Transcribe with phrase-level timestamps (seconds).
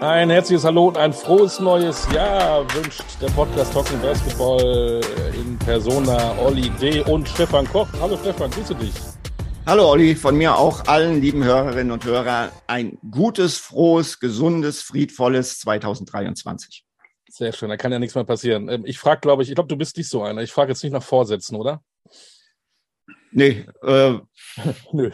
[0.00, 5.02] Ein herzliches Hallo und ein frohes neues Jahr wünscht der Podcast Talking Basketball
[5.34, 7.02] in Persona Olli D.
[7.02, 7.86] und Stefan Koch.
[8.00, 8.94] Hallo Stefan, grüße dich.
[9.66, 15.58] Hallo Olli, von mir auch allen lieben Hörerinnen und Hörern ein gutes, frohes, gesundes, friedvolles
[15.58, 16.82] 2023.
[17.28, 18.70] Sehr schön, da kann ja nichts mehr passieren.
[18.70, 20.40] Ähm, ich frage, glaube ich, ich glaube, du bist nicht so einer.
[20.40, 21.82] Ich frage jetzt nicht nach Vorsätzen, oder?
[23.32, 24.18] Nee, äh,
[24.92, 25.10] Nö.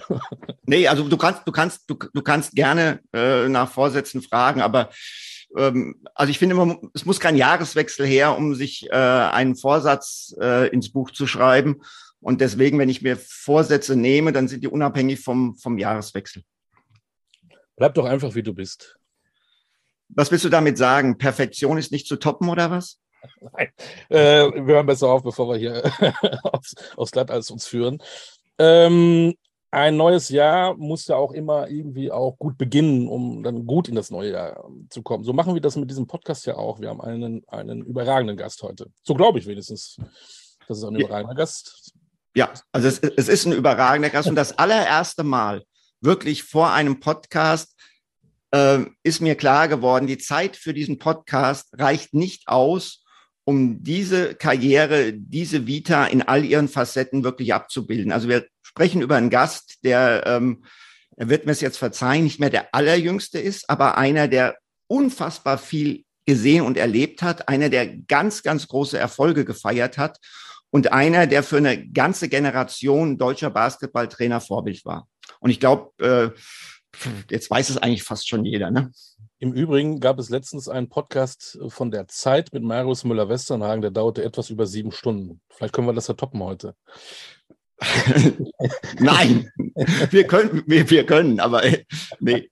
[0.64, 4.90] nee, also du kannst, du kannst, du, du kannst gerne äh, nach Vorsätzen fragen, aber
[5.56, 10.34] ähm, also ich finde immer, es muss kein Jahreswechsel her, um sich äh, einen Vorsatz
[10.41, 11.82] äh, ins Buch zu schreiben.
[12.20, 16.42] Und deswegen, wenn ich mir Vorsätze nehme, dann sind die unabhängig vom, vom Jahreswechsel.
[17.77, 18.98] Bleib doch einfach, wie du bist.
[20.08, 21.19] Was willst du damit sagen?
[21.19, 22.98] Perfektion ist nicht zu toppen oder was?
[23.40, 23.68] Nein,
[24.08, 25.82] äh, wir hören besser auf, bevor wir hier
[26.42, 27.98] aufs, aufs Glatteis uns führen.
[28.58, 29.34] Ähm,
[29.70, 33.94] ein neues Jahr muss ja auch immer irgendwie auch gut beginnen, um dann gut in
[33.94, 35.24] das neue Jahr ähm, zu kommen.
[35.24, 36.80] So machen wir das mit diesem Podcast ja auch.
[36.80, 38.91] Wir haben einen, einen überragenden Gast heute.
[39.02, 39.96] So glaube ich wenigstens.
[40.68, 41.38] Das ist ein überragender ja.
[41.38, 41.92] Gast.
[42.34, 45.64] Ja, also es, es ist ein überragender Gast und das allererste Mal
[46.00, 47.74] wirklich vor einem Podcast
[48.52, 53.05] äh, ist mir klar geworden, die Zeit für diesen Podcast reicht nicht aus,
[53.48, 58.11] um diese Karriere, diese Vita in all ihren Facetten wirklich abzubilden.
[58.11, 60.64] Also wir sprechen über einen Gast, der, ähm,
[61.16, 64.56] er wird mir es jetzt verzeihen, nicht mehr der allerjüngste ist, aber einer, der
[64.89, 70.19] unfassbar viel gesehen und erlebt hat, einer, der ganz, ganz große Erfolge gefeiert hat
[70.70, 75.06] und einer, der für eine ganze Generation deutscher Basketballtrainer Vorbild war.
[75.39, 76.30] Und ich glaube, äh,
[77.30, 78.72] jetzt weiß es eigentlich fast schon jeder.
[78.72, 78.91] Ne?
[79.39, 84.25] Im Übrigen gab es letztens einen Podcast von der Zeit mit Marius Müller-Westernhagen, der dauerte
[84.25, 85.42] etwas über sieben Stunden.
[85.51, 86.75] Vielleicht können wir das ja toppen heute.
[88.98, 89.51] Nein,
[90.11, 91.62] wir können, wir, wir können, aber
[92.19, 92.51] nee.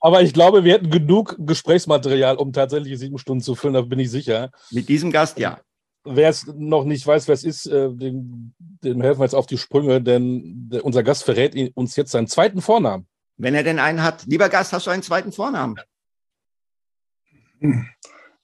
[0.00, 4.00] Aber ich glaube, wir hätten genug Gesprächsmaterial, um tatsächlich sieben Stunden zu füllen, da bin
[4.00, 4.50] ich sicher.
[4.72, 5.60] Mit diesem Gast, ja.
[6.04, 9.46] Wer es noch nicht weiß, wer es ist, äh, dem, dem helfen wir jetzt auf
[9.46, 13.06] die Sprünge, denn unser Gast verrät uns jetzt seinen zweiten Vornamen.
[13.36, 14.24] Wenn er denn einen hat.
[14.26, 15.76] Lieber Gast, hast du einen zweiten Vornamen?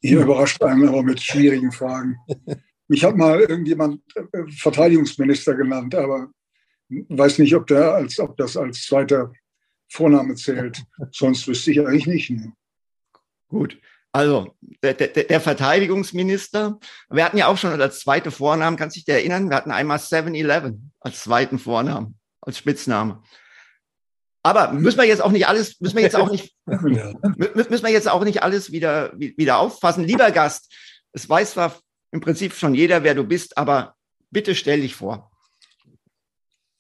[0.01, 2.17] Ihr überrascht einen aber mit schwierigen Fragen.
[2.89, 6.31] Mich hat mal irgendjemand äh, Verteidigungsminister genannt, aber
[6.89, 9.33] weiß nicht, ob, der als, ob das als zweiter
[9.91, 10.83] Vorname zählt.
[11.13, 12.31] Sonst wüsste ich eigentlich nicht.
[12.31, 12.53] Ne?
[13.49, 13.79] Gut.
[14.13, 16.79] Also, der, der, der, Verteidigungsminister,
[17.11, 19.51] wir hatten ja auch schon als zweite Vornamen, kannst du dich erinnern?
[19.51, 23.23] Wir hatten einmal 7-Eleven als zweiten Vornamen, als Spitzname.
[24.49, 28.09] Aber müssen wir jetzt auch nicht alles, müssen wir jetzt auch nicht, müssen wir jetzt
[28.09, 30.05] auch nicht alles wieder, wieder auffassen.
[30.05, 30.75] Lieber Gast,
[31.13, 31.77] es weiß zwar
[32.13, 33.95] im Prinzip schon jeder, wer du bist, aber
[34.31, 35.31] bitte stell dich vor.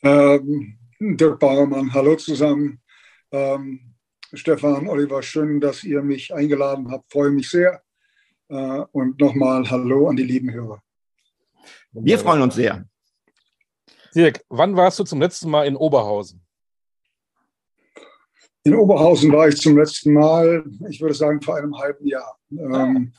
[0.02, 2.80] Ähm, Dirk Bauermann, hallo zusammen.
[3.32, 3.94] Ähm,
[4.32, 7.12] Stefan, Oliver, schön, dass ihr mich eingeladen habt.
[7.12, 7.82] Freue mich sehr.
[8.48, 10.82] Äh, und nochmal Hallo an die lieben Hörer.
[11.92, 12.86] Wir freuen uns sehr.
[14.14, 16.47] Dirk, wann warst du zum letzten Mal in Oberhausen?
[18.68, 22.38] In Oberhausen war ich zum letzten Mal, ich würde sagen, vor einem halben Jahr.
[22.50, 23.14] Ähm,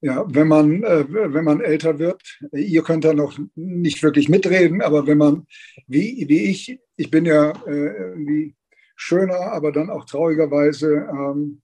[0.00, 2.22] ja, wenn man, äh, wenn man älter wird,
[2.52, 5.46] ihr könnt da noch nicht wirklich mitreden, aber wenn man,
[5.88, 8.54] wie, wie ich, ich bin ja äh, irgendwie
[8.94, 11.60] schöner, aber dann auch traurigerweise ähm,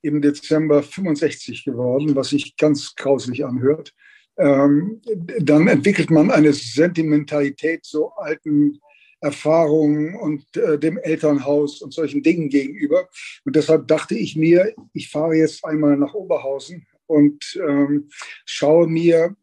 [0.00, 3.92] im Dezember 65 geworden, was sich ganz grauslich anhört.
[4.38, 5.02] Ähm,
[5.38, 8.80] dann entwickelt man eine Sentimentalität so alten
[9.24, 13.08] Erfahrungen und äh, dem Elternhaus und solchen Dingen gegenüber.
[13.44, 18.08] Und deshalb dachte ich mir, ich fahre jetzt einmal nach Oberhausen und ähm,
[18.44, 19.34] schaue mir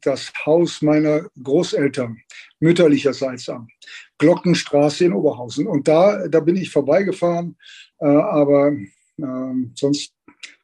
[0.00, 2.18] das Haus meiner Großeltern
[2.58, 3.68] mütterlicherseits an.
[4.18, 5.68] Glockenstraße in Oberhausen.
[5.68, 7.56] Und da, da bin ich vorbeigefahren,
[8.00, 10.12] äh, aber äh, sonst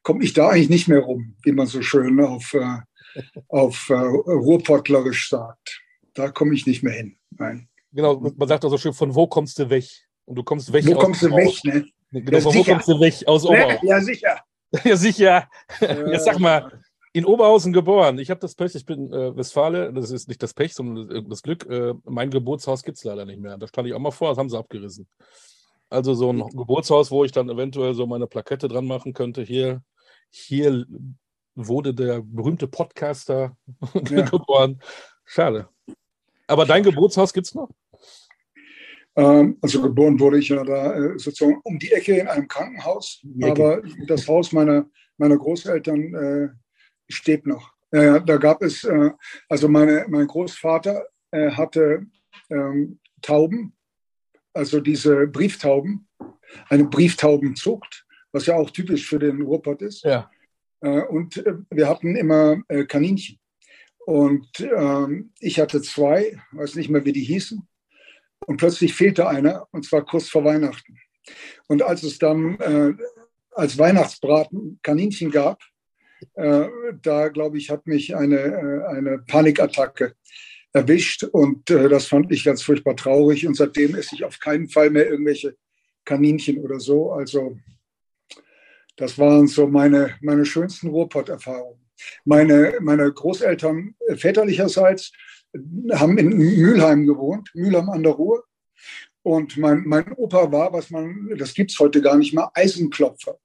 [0.03, 2.79] komme ich da eigentlich nicht mehr rum, wie man so schön auf, äh,
[3.49, 5.83] auf äh, Ruhrpottlerisch sagt.
[6.15, 7.17] Da komme ich nicht mehr hin.
[7.31, 7.69] Nein.
[7.97, 9.89] Genau, man sagt auch so schön, von wo kommst du weg?
[10.27, 11.87] Und du kommst weg wo aus kommst du weg, ne?
[12.13, 13.15] Genau, von wo kommst du weg?
[13.27, 13.79] Aus Oberhausen.
[13.89, 14.41] Ja, sicher.
[14.85, 15.49] ja, sicher.
[15.81, 16.71] Äh, Jetzt sag mal,
[17.15, 18.19] in Oberhausen geboren.
[18.19, 21.41] Ich habe das Pech, ich bin äh, Westfale, das ist nicht das Pech, sondern das
[21.41, 21.65] Glück.
[21.71, 23.57] Äh, mein Geburtshaus gibt es leider nicht mehr.
[23.57, 25.09] Da stand ich auch mal vor, das haben sie abgerissen.
[25.89, 29.43] Also so ein Geburtshaus, wo ich dann eventuell so meine Plakette dran machen könnte.
[29.43, 29.83] Hier,
[30.29, 30.85] hier
[31.55, 33.57] wurde der berühmte Podcaster
[34.11, 34.29] ja.
[34.29, 34.83] geboren.
[35.25, 35.69] Schade.
[36.47, 37.71] Aber dein Geburtshaus gibt es noch?
[39.17, 43.25] Ähm, also geboren wurde ich ja da äh, sozusagen um die Ecke in einem Krankenhaus,
[43.43, 46.49] aber das Haus meiner, meiner Großeltern äh,
[47.09, 47.73] steht noch.
[47.91, 49.11] Äh, da gab es, äh,
[49.49, 52.07] also meine, mein Großvater äh, hatte
[52.51, 53.75] ähm, Tauben,
[54.53, 56.07] also diese Brieftauben,
[56.69, 60.05] eine Brieftaubenzucht, was ja auch typisch für den Ruhrpott ist.
[60.05, 60.31] Ja.
[60.81, 63.39] Äh, und wir hatten immer Kaninchen.
[64.05, 67.67] Und ähm, ich hatte zwei, weiß nicht mehr, wie die hießen.
[68.47, 70.99] Und plötzlich fehlte einer, und zwar kurz vor Weihnachten.
[71.69, 72.95] Und als es dann äh,
[73.53, 75.63] als Weihnachtsbraten Kaninchen gab,
[76.35, 76.67] äh,
[77.03, 80.15] da glaube ich, hat mich eine, äh, eine Panikattacke
[80.73, 81.25] erwischt.
[81.25, 83.47] Und äh, das fand ich ganz furchtbar traurig.
[83.47, 85.57] Und seitdem esse ich auf keinen Fall mehr irgendwelche
[86.05, 87.13] Kaninchen oder so.
[87.13, 87.59] Also
[88.97, 91.86] das waren so meine, meine schönsten Ruhrpott-Erfahrungen.
[92.25, 95.13] Meine, meine Großeltern äh, väterlicherseits
[95.93, 98.45] haben in Mülheim gewohnt, Mülheim an der Ruhr.
[99.23, 103.39] Und mein, mein Opa war, was man, das gibt es heute gar nicht mehr, Eisenklopfer.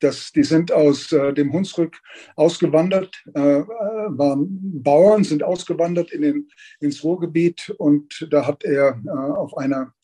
[0.00, 1.98] Das, die sind aus äh, dem Hunsrück
[2.36, 6.48] ausgewandert, äh, waren Bauern, sind ausgewandert in den,
[6.80, 9.94] ins Ruhrgebiet und da hat er äh, auf einer,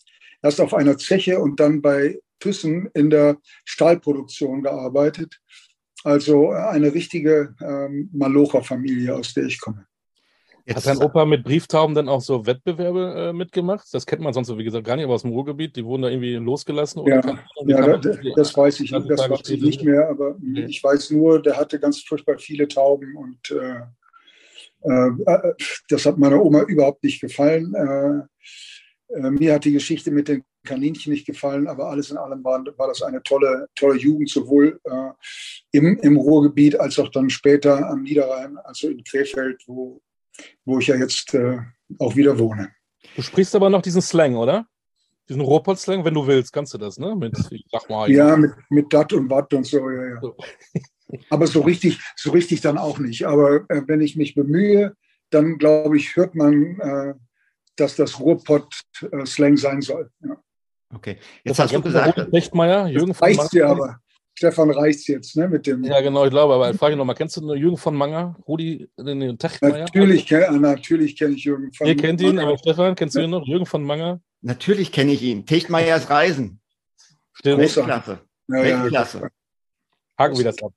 [0.42, 5.40] erst auf einer Zeche und dann bei Thyssen in der Stahlproduktion gearbeitet.
[6.04, 9.86] Also eine richtige ähm, Malocher-Familie, aus der ich komme.
[10.66, 13.86] Jetzt Hat dein Opa mit Brieftauben dann auch so Wettbewerbe äh, mitgemacht?
[13.92, 15.76] Das kennt man sonst, so, wie gesagt, gar nicht, aber aus dem Ruhrgebiet.
[15.76, 17.06] Die wurden da irgendwie losgelassen?
[17.06, 17.22] ja,
[17.66, 20.66] ja das, das, weiß ich, das weiß ich nicht mehr, aber okay.
[20.68, 23.80] ich weiß nur, der hatte ganz furchtbar viele Tauben und äh,
[24.84, 25.54] äh,
[25.88, 27.74] das hat meiner Oma überhaupt nicht gefallen.
[27.74, 32.42] Äh, äh, mir hat die Geschichte mit den Kaninchen nicht gefallen, aber alles in allem
[32.42, 35.10] war, war das eine tolle, tolle Jugend, sowohl äh,
[35.72, 40.00] im, im Ruhrgebiet als auch dann später am Niederrhein, also in Krefeld, wo,
[40.64, 41.58] wo ich ja jetzt äh,
[41.98, 42.70] auch wieder wohne.
[43.16, 44.66] Du sprichst aber noch diesen Slang, oder?
[45.28, 47.14] Diesen Ruhrpott-Slang, wenn du willst, kannst du das, ne?
[47.16, 50.20] Mit, ich sag mal, ja, mit, mit Dat und Watt und so, ja, ja.
[50.20, 50.36] So.
[51.30, 53.26] aber so richtig, so richtig dann auch nicht.
[53.26, 54.94] Aber äh, wenn ich mich bemühe,
[55.30, 57.14] dann glaube ich, hört man, äh,
[57.76, 60.10] dass das Ruhrpott-Slang sein soll.
[60.20, 60.36] Ja.
[60.94, 62.18] Okay, jetzt hast du gesagt.
[62.32, 63.48] Rechtmeier, Jürgen von Manger.
[63.48, 63.98] dir aber.
[64.36, 65.48] Stefan reicht's jetzt, ne?
[65.48, 68.36] Mit dem ja, genau, ich glaube, aber frage ich nochmal, kennst du Jürgen von Manger,
[68.48, 69.84] Rudi den Techtmeier?
[69.84, 71.96] Natürlich, kenn, natürlich kenne ich Jürgen von Manger.
[71.96, 73.46] Ihr kennt ihn, aber Stefan, kennst du ihn noch?
[73.46, 74.20] Jürgen von Manger?
[74.40, 75.46] Natürlich kenne ich ihn.
[75.46, 76.60] Techtmeiers Reisen.
[77.32, 77.60] Stimmt.
[77.60, 78.20] Weltklasse.
[78.48, 79.18] Ja, Weltklasse.
[79.20, 79.28] Ja,
[80.18, 80.72] Haken wir das ab.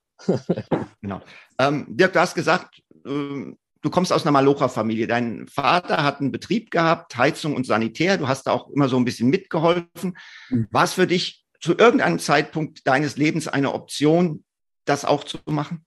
[1.01, 1.21] genau.
[1.59, 5.07] Ähm, Dirk, du hast gesagt, ähm, du kommst aus einer Malocher-Familie.
[5.07, 8.17] Dein Vater hat einen Betrieb gehabt, Heizung und Sanitär.
[8.17, 10.17] Du hast da auch immer so ein bisschen mitgeholfen.
[10.49, 10.67] Mhm.
[10.71, 14.43] War es für dich zu irgendeinem Zeitpunkt deines Lebens eine Option,
[14.83, 15.85] das auch zu machen?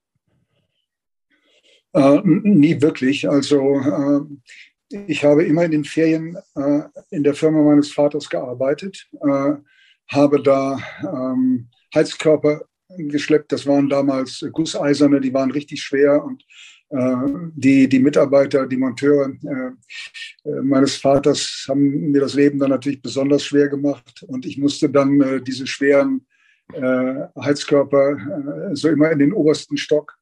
[1.92, 3.28] Äh, nie wirklich.
[3.28, 4.20] Also äh,
[5.06, 6.80] ich habe immer in den Ferien äh,
[7.10, 9.52] in der Firma meines Vaters gearbeitet, äh,
[10.08, 12.62] habe da ähm, Heizkörper
[12.96, 13.52] geschleppt.
[13.52, 16.44] Das waren damals Gusseiserne, die waren richtig schwer und
[16.92, 23.00] die, die Mitarbeiter, die Monteure äh, äh, meines Vaters haben mir das Leben dann natürlich
[23.00, 26.26] besonders schwer gemacht und ich musste dann diese schweren
[26.72, 30.16] Heizkörper so immer in den obersten Stock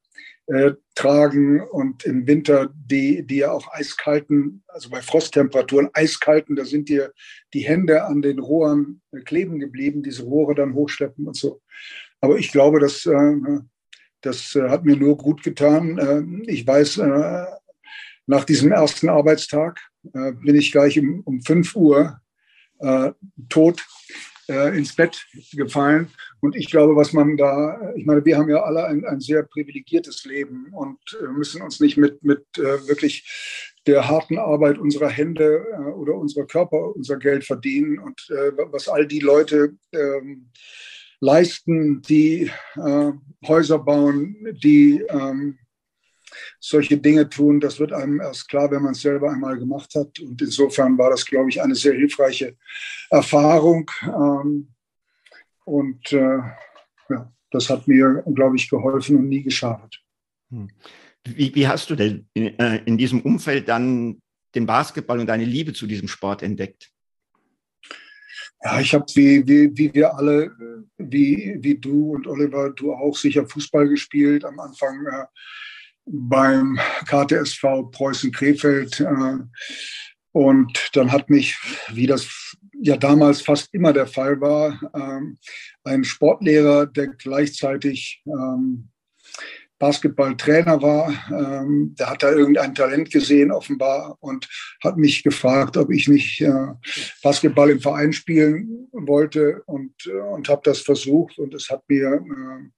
[0.95, 6.89] tragen und im Winter die, die ja auch eiskalten, also bei Frosttemperaturen eiskalten, da sind
[6.89, 7.13] dir
[7.53, 11.61] die Hände an den Rohren kleben geblieben, diese Rohre dann hochschleppen und so.
[12.19, 13.05] Aber ich glaube, dass
[14.21, 15.97] das äh, hat mir nur gut getan.
[15.97, 17.45] Äh, ich weiß, äh,
[18.27, 22.21] nach diesem ersten Arbeitstag bin ich gleich um, um 5 Uhr
[23.49, 23.85] tot
[24.47, 26.11] ins Bett gefallen.
[26.39, 29.43] Und ich glaube, was man da, ich meine, wir haben ja alle ein, ein sehr
[29.43, 30.99] privilegiertes Leben und
[31.35, 35.65] müssen uns nicht mit, mit wirklich der harten Arbeit unserer Hände
[35.97, 37.97] oder unserer Körper unser Geld verdienen.
[37.97, 38.29] Und
[38.71, 40.51] was all die Leute ähm,
[41.19, 43.11] leisten, die äh,
[43.47, 45.57] Häuser bauen, die ähm,
[46.59, 47.59] solche Dinge tun.
[47.59, 50.19] Das wird einem erst klar, wenn man es selber einmal gemacht hat.
[50.19, 52.55] Und insofern war das, glaube ich, eine sehr hilfreiche
[53.09, 53.89] Erfahrung.
[54.03, 54.69] Ähm,
[55.65, 56.39] und äh,
[57.09, 60.01] ja, das hat mir, glaube ich, geholfen und nie geschadet.
[60.49, 60.69] Hm.
[61.25, 64.21] Wie, wie hast du denn in, äh, in diesem Umfeld dann
[64.55, 66.91] den Basketball und deine Liebe zu diesem Sport entdeckt?
[68.71, 70.51] Ja, ich habe wie, wie, wie wir alle,
[70.99, 74.45] wie, wie du und Oliver, du auch sicher Fußball gespielt.
[74.45, 75.25] Am Anfang äh,
[76.05, 78.99] beim KTSV Preußen Krefeld.
[78.99, 79.37] Äh,
[80.33, 81.57] und dann hat mich,
[81.93, 85.39] wie das ja damals fast immer der Fall war, ähm,
[85.83, 88.88] ein Sportlehrer, der gleichzeitig ähm,
[89.79, 91.09] Basketballtrainer war.
[91.31, 94.47] Ähm, der hat da irgendein Talent gesehen, offenbar, und
[94.83, 96.67] hat mich gefragt, ob ich nicht äh,
[97.23, 102.13] Basketball im Verein spielen wollte und, äh, und habe das versucht und es hat mir
[102.13, 102.69] äh,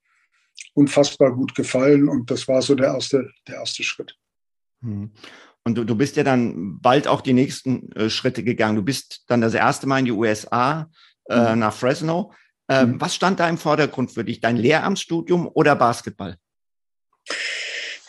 [0.74, 4.16] unfassbar gut gefallen und das war so der erste, der erste Schritt.
[4.82, 5.10] Hm.
[5.64, 8.76] Und du, du bist ja dann bald auch die nächsten äh, Schritte gegangen.
[8.76, 10.90] Du bist dann das erste Mal in die USA,
[11.28, 11.60] äh, mhm.
[11.60, 12.32] nach Fresno.
[12.68, 13.00] Ähm, mhm.
[13.00, 14.40] Was stand da im Vordergrund für dich?
[14.40, 16.36] Dein Lehramtsstudium oder Basketball?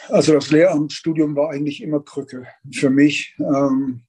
[0.10, 3.36] Also das Lehramtsstudium war eigentlich immer Krücke für mich.
[3.40, 4.04] Ähm,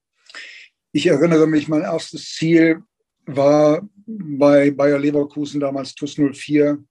[0.93, 2.83] ich erinnere mich, mein erstes Ziel
[3.27, 6.85] war bei Bayer Leverkusen damals TUS 04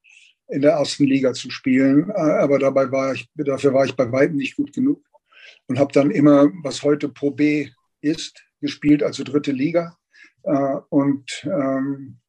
[0.50, 2.10] in der ersten Liga zu spielen.
[2.10, 5.04] Äh, aber dabei war ich, dafür war ich bei weitem nicht gut genug
[5.68, 7.70] und habe dann immer, was heute Pro B
[8.02, 9.98] ist, gespielt, also dritte Liga.
[10.44, 12.20] Äh, und, ähm,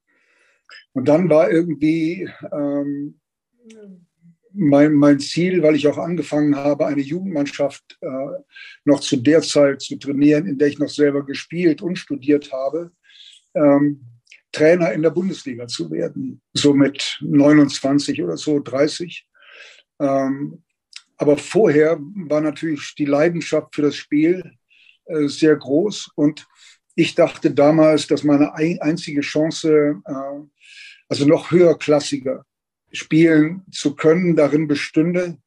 [0.93, 3.21] und dann war irgendwie ähm,
[4.55, 8.43] mein, mein Ziel, weil ich auch angefangen habe, eine Jugendmannschaft äh,
[8.85, 12.93] noch zu der Zeit zu trainieren, in der ich noch selber gespielt und studiert habe,
[13.55, 14.01] ähm,
[14.53, 19.27] Trainer in der Bundesliga zu werden, so mit 29 oder so, 30.
[19.99, 20.63] Ähm,
[21.17, 24.53] aber vorher war natürlich die Leidenschaft für das Spiel
[25.07, 26.47] äh, sehr groß und
[26.97, 30.41] ich dachte damals, dass meine ein, einzige Chance, äh,
[31.09, 32.45] also noch höherklassiger
[32.95, 35.39] spielen zu können, darin bestünde,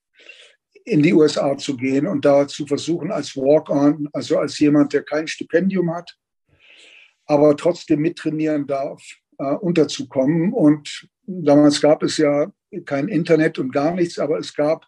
[0.86, 5.04] in die USA zu gehen und da zu versuchen, als Walk-on, also als jemand, der
[5.04, 6.18] kein Stipendium hat,
[7.26, 9.04] aber trotzdem mittrainieren darf,
[9.38, 10.54] äh, unterzukommen.
[10.54, 12.52] Und damals gab es ja
[12.86, 14.86] kein Internet und gar nichts, aber es gab,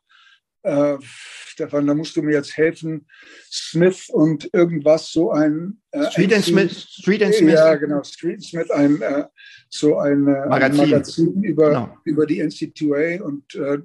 [0.64, 3.08] äh, Stefan, da musst du mir jetzt helfen,
[3.52, 5.82] Smith und irgendwas, so ein...
[5.92, 6.72] Äh, Street and Smith.
[6.72, 7.56] Street and Smith.
[7.56, 9.26] Ja, genau, Street and Smith, ein, äh,
[9.70, 10.82] so ein, äh, Magazin.
[10.82, 11.98] ein Magazin über, genau.
[12.06, 13.80] über die NCTUA und äh,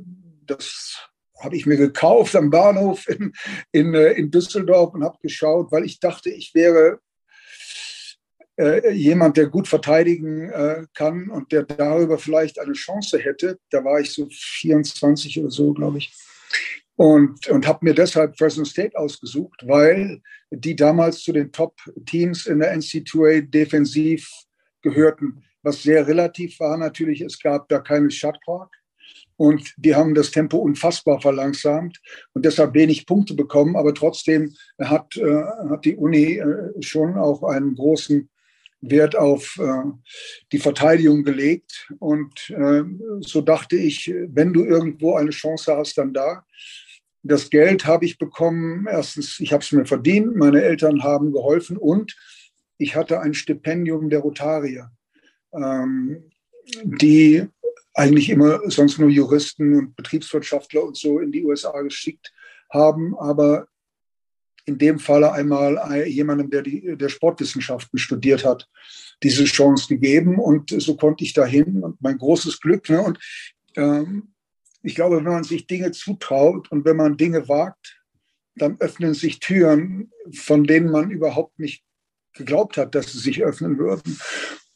[0.47, 0.99] das
[1.41, 3.33] habe ich mir gekauft am Bahnhof in,
[3.73, 7.01] in, äh, in Düsseldorf und habe geschaut, weil ich dachte, ich wäre
[8.57, 13.59] äh, jemand, der gut verteidigen äh, kann und der darüber vielleicht eine Chance hätte.
[13.71, 16.13] Da war ich so 24 oder so, glaube ich.
[16.97, 22.61] Und, und habe mir deshalb Fresno State ausgesucht, weil die damals zu den Top-Teams in
[22.61, 24.29] der NC2A defensiv
[24.81, 27.21] gehörten, was sehr relativ war natürlich.
[27.21, 28.71] Es gab da keine Shot Clock
[29.37, 32.01] und die haben das Tempo unfassbar verlangsamt
[32.35, 33.77] und deshalb wenig Punkte bekommen.
[33.77, 38.29] Aber trotzdem hat, äh, hat die Uni äh, schon auch einen großen
[38.91, 39.91] Wert auf äh,
[40.53, 41.89] die Verteidigung gelegt.
[41.99, 42.83] Und äh,
[43.21, 46.45] so dachte ich, wenn du irgendwo eine Chance hast, dann da.
[47.23, 48.87] Das Geld habe ich bekommen.
[48.91, 50.37] Erstens, ich habe es mir verdient.
[50.37, 52.17] Meine Eltern haben geholfen und
[52.77, 54.91] ich hatte ein Stipendium der Rotarier,
[55.55, 56.31] ähm,
[56.83, 57.47] die
[57.95, 62.33] eigentlich immer sonst nur Juristen und Betriebswirtschaftler und so in die USA geschickt
[62.71, 63.17] haben.
[63.17, 63.69] Aber
[64.67, 68.69] in dem Falle einmal jemandem, der die der Sportwissenschaften studiert hat,
[69.23, 72.89] diese Chance gegeben und so konnte ich dahin und mein großes Glück.
[72.89, 73.01] Ne?
[73.01, 73.19] Und
[73.77, 74.35] ähm,
[74.83, 78.01] ich glaube, wenn man sich Dinge zutraut und wenn man Dinge wagt,
[78.57, 81.85] dann öffnen sich Türen, von denen man überhaupt nicht
[82.35, 84.19] geglaubt hat, dass sie sich öffnen würden.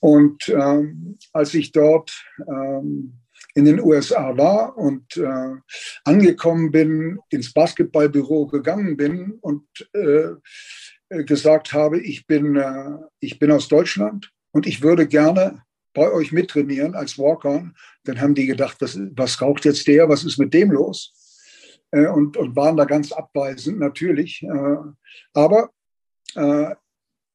[0.00, 3.20] Und ähm, als ich dort ähm,
[3.54, 5.56] in den USA war und äh,
[6.04, 13.50] angekommen bin, ins Basketballbüro gegangen bin und äh, gesagt habe, ich bin, äh, ich bin
[13.50, 15.62] aus Deutschland und ich würde gerne
[15.94, 17.74] bei euch mittrainieren als Walk-on.
[18.04, 21.14] Dann haben die gedacht, was, was raucht jetzt der, was ist mit dem los?
[21.90, 24.42] Äh, und, und waren da ganz abweisend natürlich.
[24.42, 24.76] Äh,
[25.32, 25.70] aber
[26.34, 26.74] äh,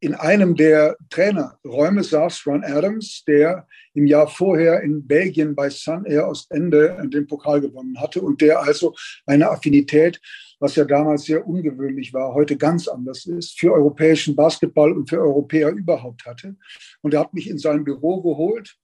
[0.03, 6.05] in einem der Trainerräume saß Ron Adams, der im Jahr vorher in Belgien bei Sun
[6.05, 8.93] Air Ostende den Pokal gewonnen hatte und der also
[9.25, 10.19] eine Affinität,
[10.60, 15.19] was ja damals sehr ungewöhnlich war, heute ganz anders ist, für europäischen Basketball und für
[15.19, 16.57] Europäer überhaupt hatte.
[17.01, 18.75] Und er hat mich in sein Büro geholt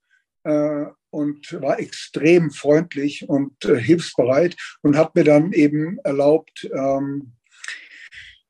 [0.46, 7.34] äh, und war extrem freundlich und äh, hilfsbereit und hat mir dann eben erlaubt, ähm,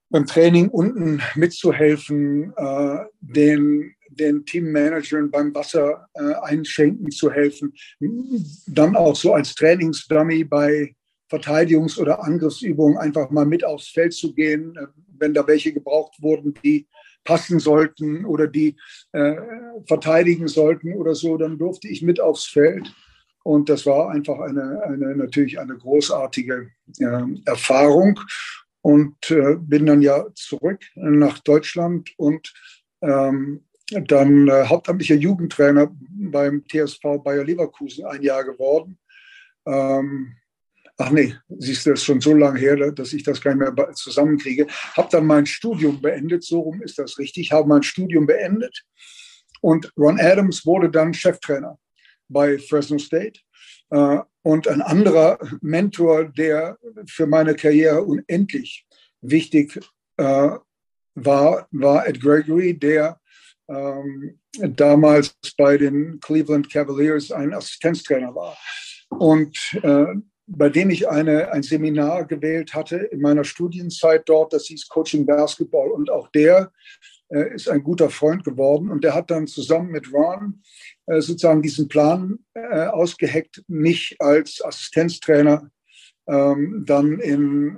[0.10, 7.74] beim Training unten mitzuhelfen, äh, den, den Teammanagern beim Wasser äh, einschenken zu helfen,
[8.68, 10.96] dann auch so als Trainingsdummy bei
[11.30, 14.88] Verteidigungs- oder Angriffsübungen einfach mal mit aufs Feld zu gehen, äh,
[15.20, 16.88] wenn da welche gebraucht wurden, die
[17.24, 18.76] passen sollten oder die
[19.12, 19.36] äh,
[19.86, 22.92] verteidigen sollten oder so, dann durfte ich mit aufs Feld.
[23.44, 28.20] Und das war einfach eine, eine natürlich eine großartige äh, Erfahrung
[28.82, 32.54] und äh, bin dann ja zurück nach Deutschland und
[33.02, 38.98] ähm, dann äh, hauptamtlicher Jugendtrainer beim TSV Bayer Leverkusen ein Jahr geworden.
[39.66, 40.36] Ähm,
[40.98, 43.76] ach nee, siehst du, das ist schon so lange her, dass ich das gar nicht
[43.76, 44.68] mehr zusammenkriege.
[44.96, 48.86] Habe dann mein Studium beendet, so rum ist das richtig, habe mein Studium beendet
[49.62, 51.78] und Ron Adams wurde dann Cheftrainer
[52.28, 53.40] bei Fresno State.
[53.90, 56.78] Äh, und ein anderer Mentor, der
[57.08, 58.88] für meine Karriere unendlich
[59.22, 59.80] wichtig
[60.18, 60.50] äh,
[61.16, 63.20] war, war Ed Gregory, der
[63.68, 68.58] ähm, damals bei den Cleveland Cavaliers ein Assistenztrainer war
[69.10, 70.16] und äh,
[70.52, 75.26] bei dem ich eine, ein Seminar gewählt hatte in meiner Studienzeit dort, das hieß Coaching
[75.26, 75.92] Basketball.
[75.92, 76.72] Und auch der
[77.30, 78.90] ist ein guter Freund geworden.
[78.90, 80.62] Und der hat dann zusammen mit Ron
[81.06, 85.70] äh, sozusagen diesen Plan äh, ausgeheckt, mich als Assistenztrainer
[86.28, 87.78] ähm, dann in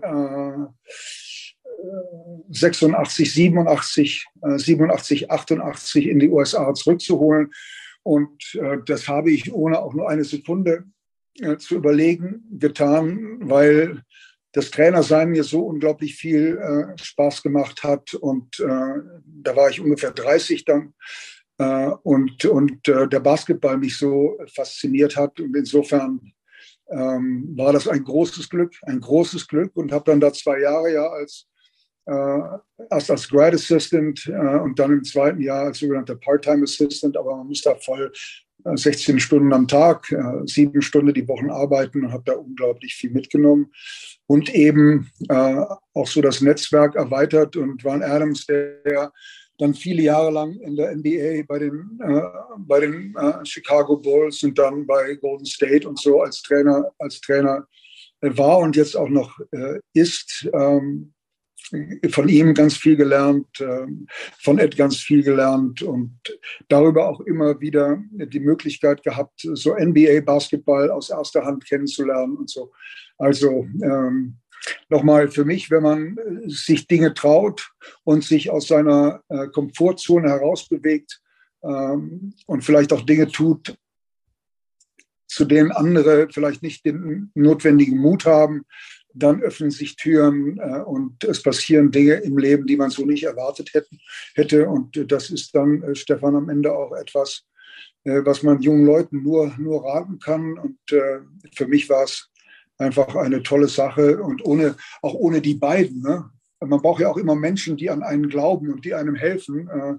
[2.50, 7.52] 86, 87, 87, 88 in die USA zurückzuholen.
[8.04, 10.86] Und äh, das habe ich ohne auch nur eine Sekunde
[11.40, 14.04] äh, zu überlegen getan, weil
[14.54, 18.14] das Trainersein mir so unglaublich viel äh, Spaß gemacht hat.
[18.14, 20.94] Und äh, da war ich ungefähr 30 dann.
[21.58, 25.40] Äh, und und äh, der Basketball mich so fasziniert hat.
[25.40, 26.34] Und insofern
[26.90, 29.72] ähm, war das ein großes Glück, ein großes Glück.
[29.76, 31.48] Und habe dann da zwei Jahre ja als
[32.06, 32.40] äh,
[32.90, 37.38] erst als Grad Assistant äh, und dann im zweiten Jahr als sogenannter Part-Time Assistant, aber
[37.38, 38.12] man muss da voll
[38.64, 40.14] 16 Stunden am Tag,
[40.46, 43.72] sieben Stunden die Woche arbeiten und habe da unglaublich viel mitgenommen.
[44.28, 49.12] Und eben äh, auch so das Netzwerk erweitert und Van Adams, der
[49.58, 52.22] dann viele Jahre lang in der NBA bei den, äh,
[52.58, 57.22] bei den äh, Chicago Bulls und dann bei Golden State und so als Trainer, als
[57.22, 57.68] Trainer
[58.22, 60.50] war und jetzt auch noch äh, ist.
[60.54, 61.14] Ähm,
[62.10, 64.08] von ihm ganz viel gelernt, ähm,
[64.40, 66.20] von Ed ganz viel gelernt und
[66.68, 72.72] darüber auch immer wieder die Möglichkeit gehabt, so NBA-Basketball aus erster Hand kennenzulernen und so.
[73.18, 74.38] Also ähm,
[74.90, 77.72] nochmal für mich, wenn man sich Dinge traut
[78.04, 81.22] und sich aus seiner äh, Komfortzone herausbewegt
[81.64, 83.76] ähm, und vielleicht auch Dinge tut,
[85.28, 88.66] zu denen andere vielleicht nicht den notwendigen Mut haben,
[89.14, 93.24] dann öffnen sich Türen äh, und es passieren Dinge im Leben, die man so nicht
[93.24, 94.00] erwartet hätten,
[94.36, 94.68] hätte.
[94.68, 97.44] Und das ist dann, äh, Stefan, am Ende auch etwas,
[98.04, 100.58] äh, was man jungen Leuten nur, nur raten kann.
[100.58, 101.20] Und äh,
[101.54, 102.30] für mich war es
[102.78, 106.02] einfach eine tolle Sache und ohne, auch ohne die beiden.
[106.02, 106.30] Ne?
[106.60, 109.68] Man braucht ja auch immer Menschen, die an einen glauben und die einem helfen.
[109.70, 109.94] Äh,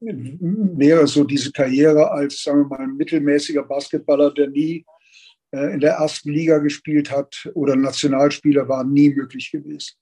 [0.00, 4.84] wäre so diese Karriere als, sagen wir mal, ein mittelmäßiger Basketballer, der nie äh,
[5.72, 9.94] in der ersten Liga gespielt hat oder Nationalspieler war nie möglich gewesen.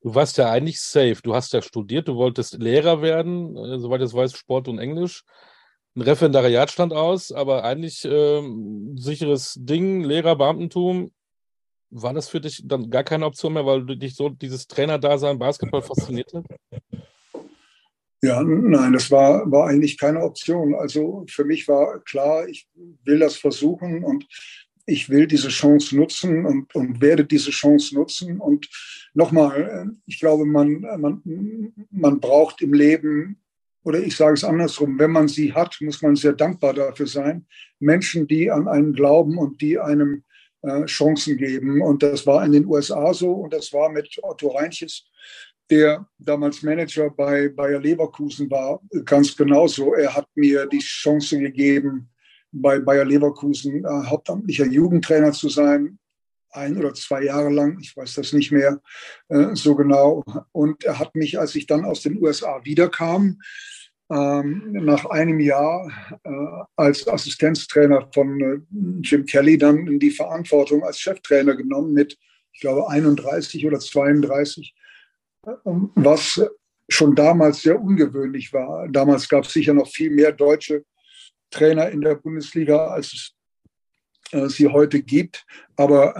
[0.00, 1.18] Du warst ja eigentlich safe.
[1.22, 5.24] Du hast ja studiert, du wolltest Lehrer werden, äh, soweit ich weiß, Sport und Englisch.
[5.96, 8.42] Ein Referendariat stand aus, aber eigentlich äh,
[8.96, 11.10] sicheres Ding, Lehrer, Beamtentum.
[11.90, 15.38] War das für dich dann gar keine Option mehr, weil du dich so dieses Trainerdasein
[15.38, 16.44] Basketball fasziniert hat?
[18.22, 20.74] Ja, nein, das war, war eigentlich keine Option.
[20.74, 22.68] Also für mich war klar, ich
[23.04, 24.26] will das versuchen und
[24.86, 28.40] ich will diese Chance nutzen und, und werde diese Chance nutzen.
[28.40, 28.68] Und
[29.14, 33.38] nochmal, ich glaube, man, man, man braucht im Leben,
[33.84, 37.46] oder ich sage es andersrum, wenn man sie hat, muss man sehr dankbar dafür sein.
[37.78, 40.24] Menschen, die an einen glauben und die einem
[40.62, 41.82] äh, Chancen geben.
[41.82, 45.06] Und das war in den USA so und das war mit Otto Reinches
[45.70, 49.94] der damals Manager bei Bayer Leverkusen war, ganz genauso.
[49.94, 52.08] Er hat mir die Chance gegeben,
[52.50, 55.98] bei Bayer Leverkusen äh, hauptamtlicher Jugendtrainer zu sein,
[56.50, 58.80] ein oder zwei Jahre lang, ich weiß das nicht mehr
[59.28, 60.24] äh, so genau.
[60.52, 63.40] Und er hat mich, als ich dann aus den USA wiederkam,
[64.10, 65.90] ähm, nach einem Jahr
[66.24, 66.30] äh,
[66.76, 72.16] als Assistenztrainer von äh, Jim Kelly dann in die Verantwortung als Cheftrainer genommen mit,
[72.52, 74.74] ich glaube, 31 oder 32
[75.44, 76.40] was
[76.88, 78.88] schon damals sehr ungewöhnlich war.
[78.88, 80.84] Damals gab es sicher noch viel mehr deutsche
[81.50, 83.34] Trainer in der Bundesliga, als es
[84.32, 85.44] äh, sie heute gibt.
[85.76, 86.14] Aber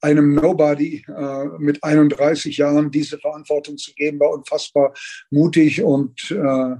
[0.00, 4.94] einem Nobody äh, mit 31 Jahren diese Verantwortung zu geben, war unfassbar
[5.30, 6.76] mutig und äh,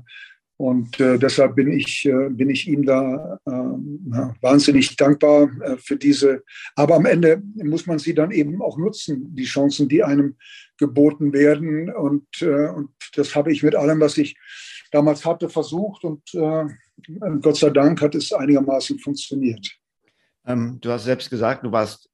[0.57, 5.97] und äh, deshalb bin ich, äh, bin ich ihm da äh, wahnsinnig dankbar äh, für
[5.97, 6.45] diese.
[6.77, 10.37] Aber am Ende muss man sie dann eben auch nutzen, die Chancen, die einem
[10.79, 11.93] geboten werden.
[11.93, 14.37] Und, äh, und das habe ich mit allem, was ich
[14.93, 16.05] damals hatte, versucht.
[16.05, 16.67] Und äh,
[17.41, 19.69] Gott sei Dank hat es einigermaßen funktioniert.
[20.47, 22.09] Ähm, du hast selbst gesagt, du warst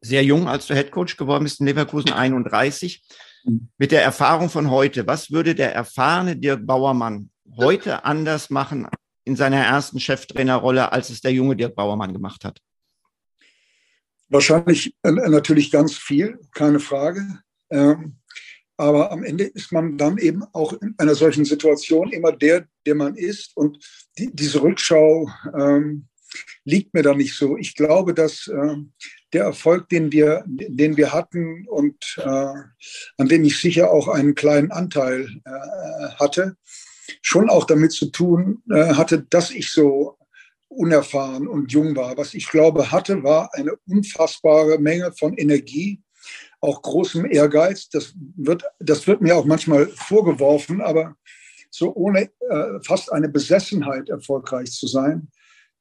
[0.00, 3.04] sehr jung, als du Headcoach geworden bist in Leverkusen, 31.
[3.44, 3.68] Mhm.
[3.78, 8.88] Mit der Erfahrung von heute, was würde der erfahrene Dirk Bauermann heute anders machen
[9.24, 12.60] in seiner ersten Cheftrainerrolle, als es der junge Dirk Bauermann gemacht hat?
[14.28, 17.40] Wahrscheinlich äh, natürlich ganz viel, keine Frage.
[17.70, 18.18] Ähm,
[18.76, 22.94] aber am Ende ist man dann eben auch in einer solchen Situation immer der, der
[22.94, 23.56] man ist.
[23.56, 23.78] Und
[24.18, 26.08] die, diese Rückschau ähm,
[26.64, 27.56] liegt mir da nicht so.
[27.56, 28.76] Ich glaube, dass äh,
[29.32, 34.34] der Erfolg, den wir, den wir hatten und äh, an dem ich sicher auch einen
[34.34, 36.56] kleinen Anteil äh, hatte,
[37.22, 40.18] schon auch damit zu tun äh, hatte, dass ich so
[40.68, 42.16] unerfahren und jung war.
[42.16, 46.02] Was ich glaube hatte, war eine unfassbare Menge von Energie,
[46.60, 47.88] auch großem Ehrgeiz.
[47.88, 51.16] Das wird, das wird mir auch manchmal vorgeworfen, aber
[51.70, 55.28] so ohne äh, fast eine Besessenheit erfolgreich zu sein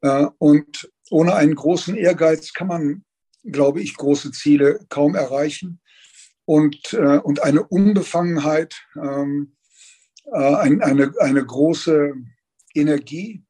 [0.01, 3.05] äh, und ohne einen großen Ehrgeiz kann man,
[3.43, 5.79] glaube ich, große Ziele kaum erreichen.
[6.45, 9.64] Und, äh, und eine Unbefangenheit, ähm, äh,
[10.31, 12.13] eine, eine große
[12.73, 13.43] Energie,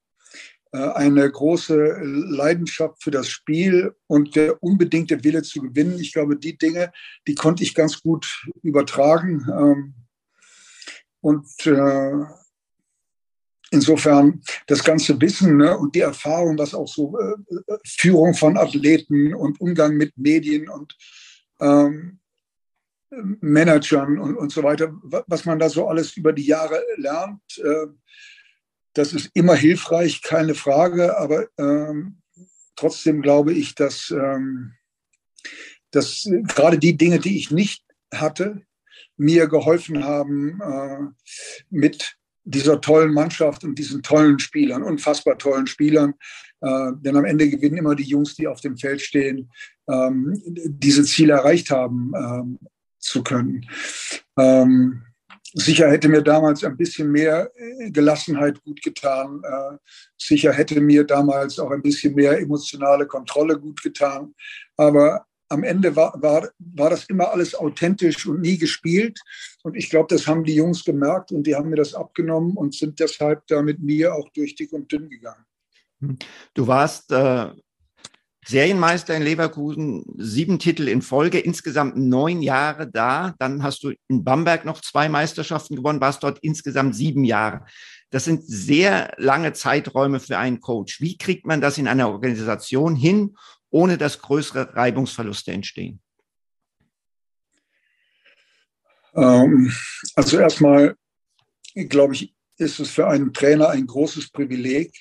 [0.72, 6.00] äh, eine große Leidenschaft für das Spiel und der unbedingte Wille zu gewinnen.
[6.00, 6.92] Ich glaube, die Dinge,
[7.28, 9.46] die konnte ich ganz gut übertragen.
[9.50, 9.94] Ähm,
[11.22, 12.26] und äh,
[13.72, 17.36] insofern das ganze Wissen ne, und die Erfahrung, was auch so äh,
[17.86, 20.96] Führung von Athleten und Umgang mit Medien und
[21.60, 22.20] ähm,
[23.10, 24.94] Managern und, und so weiter,
[25.28, 27.88] was man da so alles über die Jahre lernt, äh,
[28.94, 32.22] das ist immer hilfreich, keine Frage, aber ähm,
[32.76, 34.74] trotzdem glaube ich, dass, ähm,
[35.92, 38.62] dass gerade die Dinge, die ich nicht hatte,
[39.18, 41.00] mir geholfen haben, äh,
[41.70, 46.14] mit dieser tollen Mannschaft und diesen tollen Spielern, unfassbar tollen Spielern.
[46.62, 49.52] Äh, denn am Ende gewinnen immer die Jungs, die auf dem Feld stehen,
[49.90, 52.60] ähm, diese Ziele erreicht haben ähm,
[53.06, 53.66] zu können.
[54.38, 55.02] Ähm,
[55.58, 59.42] Sicher hätte mir damals ein bisschen mehr äh, Gelassenheit gut getan.
[59.42, 59.78] Äh,
[60.18, 64.36] sicher hätte mir damals auch ein bisschen mehr emotionale Kontrolle gut getan.
[64.76, 69.18] Aber am Ende war, war, war das immer alles authentisch und nie gespielt.
[69.64, 72.76] Und ich glaube, das haben die Jungs gemerkt und die haben mir das abgenommen und
[72.76, 75.46] sind deshalb da mit mir auch durch dick und dünn gegangen.
[76.54, 77.52] Du warst äh,
[78.48, 83.34] Serienmeister in Leverkusen, sieben Titel in Folge, insgesamt neun Jahre da.
[83.40, 87.66] Dann hast du in Bamberg noch zwei Meisterschaften gewonnen, warst dort insgesamt sieben Jahre.
[88.12, 91.02] Das sind sehr lange Zeiträume für einen Coach.
[91.02, 93.36] Wie kriegt man das in einer Organisation hin,
[93.72, 96.00] ohne dass größere Reibungsverluste entstehen?
[99.16, 99.74] Ähm,
[100.16, 100.96] also erstmal,
[101.74, 104.94] glaube ich, ist es für einen Trainer ein großes Privileg,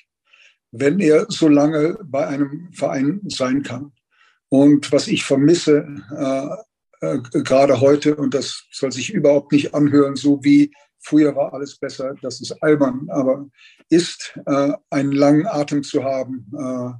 [0.77, 3.91] wenn er so lange bei einem Verein sein kann.
[4.49, 6.47] Und was ich vermisse, äh,
[7.01, 11.77] äh, gerade heute, und das soll sich überhaupt nicht anhören, so wie früher war alles
[11.77, 13.47] besser, das ist albern, aber
[13.89, 16.91] ist äh, einen langen Atem zu haben, äh,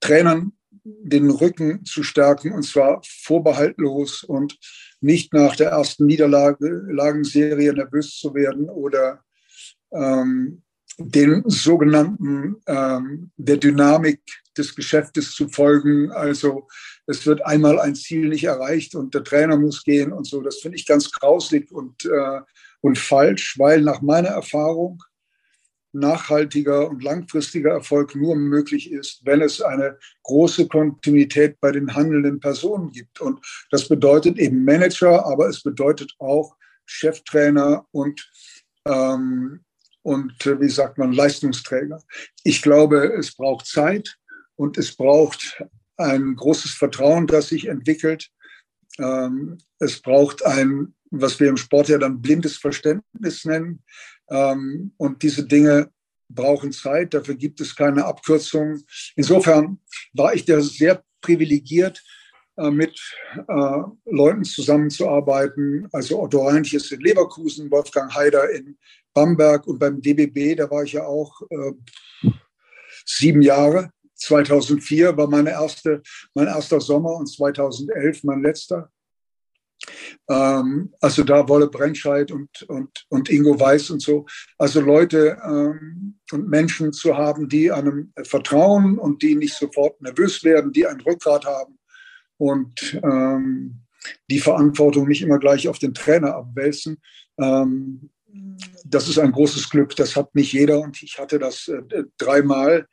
[0.00, 0.52] Trainern
[0.84, 4.58] den Rücken zu stärken, und zwar vorbehaltlos und
[5.00, 9.22] nicht nach der ersten Niederlagenserie nervös zu werden oder
[9.92, 10.62] ähm,
[10.98, 14.20] den sogenannten ähm, der Dynamik
[14.56, 16.10] des Geschäftes zu folgen.
[16.10, 16.68] Also
[17.06, 20.40] es wird einmal ein Ziel nicht erreicht und der Trainer muss gehen und so.
[20.42, 22.40] Das finde ich ganz grauslig und, äh,
[22.80, 25.02] und falsch, weil nach meiner Erfahrung
[25.92, 32.40] nachhaltiger und langfristiger Erfolg nur möglich ist, wenn es eine große Kontinuität bei den handelnden
[32.40, 33.20] Personen gibt.
[33.20, 38.30] Und das bedeutet eben Manager, aber es bedeutet auch Cheftrainer und
[38.86, 39.64] ähm,
[40.02, 42.02] und, äh, wie sagt man, Leistungsträger.
[42.44, 44.16] Ich glaube, es braucht Zeit
[44.56, 45.62] und es braucht
[45.96, 48.30] ein großes Vertrauen, das sich entwickelt.
[48.98, 53.82] Ähm, es braucht ein, was wir im Sport ja dann blindes Verständnis nennen.
[54.28, 55.90] Ähm, und diese Dinge
[56.28, 58.82] brauchen Zeit, dafür gibt es keine Abkürzung.
[59.16, 59.78] Insofern
[60.12, 62.02] war ich da sehr privilegiert,
[62.56, 63.00] äh, mit
[63.48, 65.88] äh, Leuten zusammenzuarbeiten.
[65.92, 68.76] Also Otto Reinich ist in Leverkusen, Wolfgang Haider in
[69.14, 72.30] Bamberg und beim DBB, da war ich ja auch äh,
[73.04, 73.90] sieben Jahre.
[74.14, 76.02] 2004 war meine erste,
[76.34, 78.90] mein erster Sommer und 2011 mein letzter.
[80.28, 84.26] Ähm, also da Wolle Brennscheid und, und, und Ingo Weiß und so.
[84.58, 90.44] Also Leute ähm, und Menschen zu haben, die einem vertrauen und die nicht sofort nervös
[90.44, 91.78] werden, die ein Rückgrat haben
[92.36, 93.82] und ähm,
[94.30, 97.00] die Verantwortung nicht immer gleich auf den Trainer abwälzen.
[97.38, 98.10] Ähm,
[98.84, 99.94] das ist ein großes Glück.
[99.96, 102.86] Das hat nicht jeder und ich hatte das äh, dreimal.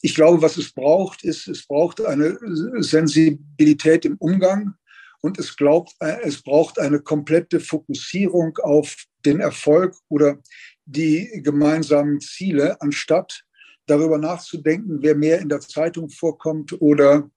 [0.00, 2.38] Ich glaube, was es braucht, ist, es braucht eine
[2.82, 4.74] Sensibilität im Umgang
[5.20, 10.38] und es, glaubt, äh, es braucht eine komplette Fokussierung auf den Erfolg oder
[10.84, 13.44] die gemeinsamen Ziele, anstatt
[13.86, 17.30] darüber nachzudenken, wer mehr in der Zeitung vorkommt oder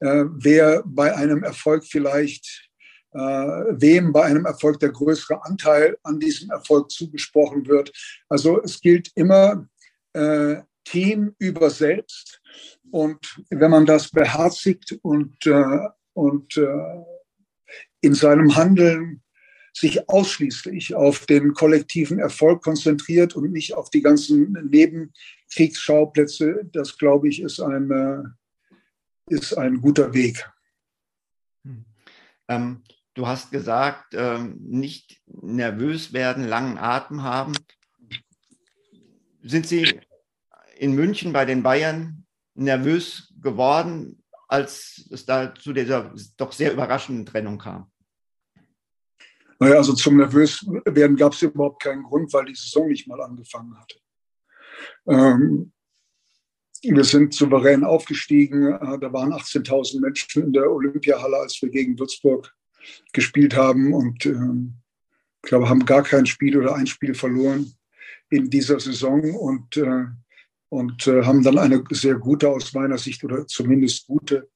[0.00, 2.70] äh, wer bei einem Erfolg vielleicht
[3.12, 7.92] äh, wem bei einem Erfolg der größere Anteil an diesem Erfolg zugesprochen wird.
[8.28, 9.66] Also es gilt immer
[10.12, 12.40] äh, Team über selbst.
[12.90, 17.04] Und wenn man das beherzigt und, äh, und äh,
[18.00, 19.22] in seinem Handeln
[19.74, 27.28] sich ausschließlich auf den kollektiven Erfolg konzentriert und nicht auf die ganzen Nebenkriegsschauplätze, das glaube
[27.28, 28.22] ich, ist ein, äh,
[29.34, 30.46] ist ein guter Weg.
[32.48, 32.82] Ähm,
[33.14, 37.52] du hast gesagt, ähm, nicht nervös werden, langen Atem haben.
[39.42, 40.00] Sind Sie
[40.76, 47.26] in München bei den Bayern nervös geworden, als es da zu dieser doch sehr überraschenden
[47.26, 47.90] Trennung kam?
[49.58, 53.78] Naja, also zum Nervöswerden gab es überhaupt keinen Grund, weil die Saison nicht mal angefangen
[53.78, 53.96] hatte.
[55.06, 55.72] Ähm,
[56.82, 58.72] wir sind souverän aufgestiegen.
[58.72, 62.52] Äh, da waren 18.000 Menschen in der Olympiahalle, als wir gegen Würzburg
[63.12, 63.92] gespielt haben.
[63.92, 64.74] Und ähm,
[65.42, 67.72] ich glaube, haben gar kein Spiel oder ein Spiel verloren
[68.30, 70.06] in dieser Saison und, äh,
[70.68, 74.48] und äh, haben dann eine sehr gute, aus meiner Sicht, oder zumindest gute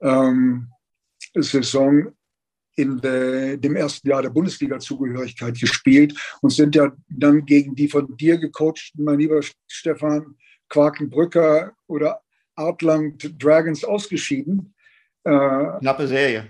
[0.00, 0.68] ähm,
[1.34, 2.12] Saison
[2.76, 8.16] in de, dem ersten Jahr der Bundesliga-Zugehörigkeit gespielt und sind ja dann gegen die von
[8.16, 10.36] dir gecoachten, mein lieber Stefan,
[10.68, 12.20] Quakenbrücker oder
[12.56, 14.74] Outland Dragons ausgeschieden.
[15.24, 16.48] Äh, knappe Serie.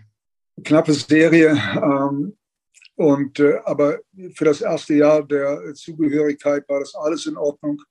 [0.63, 1.57] Knappe Serie.
[1.77, 2.37] Ähm,
[2.97, 3.99] und, äh, aber
[4.35, 7.83] für das erste Jahr der Zugehörigkeit war das alles in Ordnung.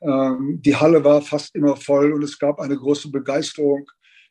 [0.00, 3.88] Ähm, die Halle war fast immer voll und es gab eine große Begeisterung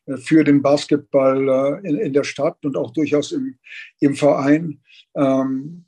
[0.08, 3.58] äh, für den Basketball äh, in, in, der Stadt und auch durchaus im,
[4.00, 4.82] im Verein.
[5.16, 5.86] Ähm,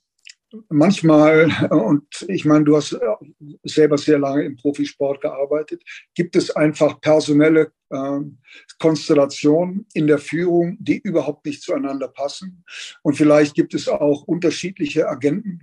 [0.69, 2.97] manchmal, und ich meine, du hast
[3.63, 5.83] selber sehr lange im Profisport gearbeitet,
[6.13, 8.19] gibt es einfach personelle äh,
[8.79, 12.63] Konstellationen in der Führung, die überhaupt nicht zueinander passen.
[13.01, 15.61] Und vielleicht gibt es auch unterschiedliche Agenten.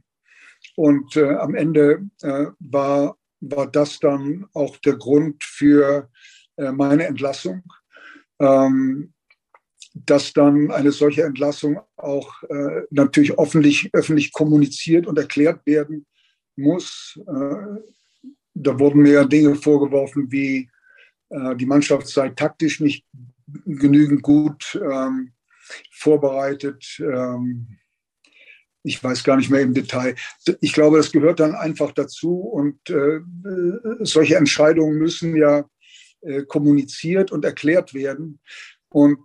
[0.77, 6.11] Und äh, am Ende äh, war, war das dann auch der Grund für
[6.57, 7.63] äh, meine Entlassung.
[8.41, 9.13] Ähm,
[10.07, 16.07] dass dann eine solche Entlassung auch äh, natürlich öffentlich, öffentlich kommuniziert und erklärt werden
[16.57, 17.19] muss.
[17.27, 17.81] Äh,
[18.55, 20.71] da wurden mir Dinge vorgeworfen, wie
[21.31, 23.05] äh, die Mannschaft sei taktisch nicht
[23.65, 25.33] genügend gut ähm,
[25.91, 26.99] vorbereitet.
[27.01, 27.79] Ähm,
[28.83, 30.15] ich weiß gar nicht mehr im Detail.
[30.61, 33.21] Ich glaube, das gehört dann einfach dazu und äh,
[34.01, 35.69] solche Entscheidungen müssen ja
[36.21, 38.41] äh, kommuniziert und erklärt werden.
[38.91, 39.21] Und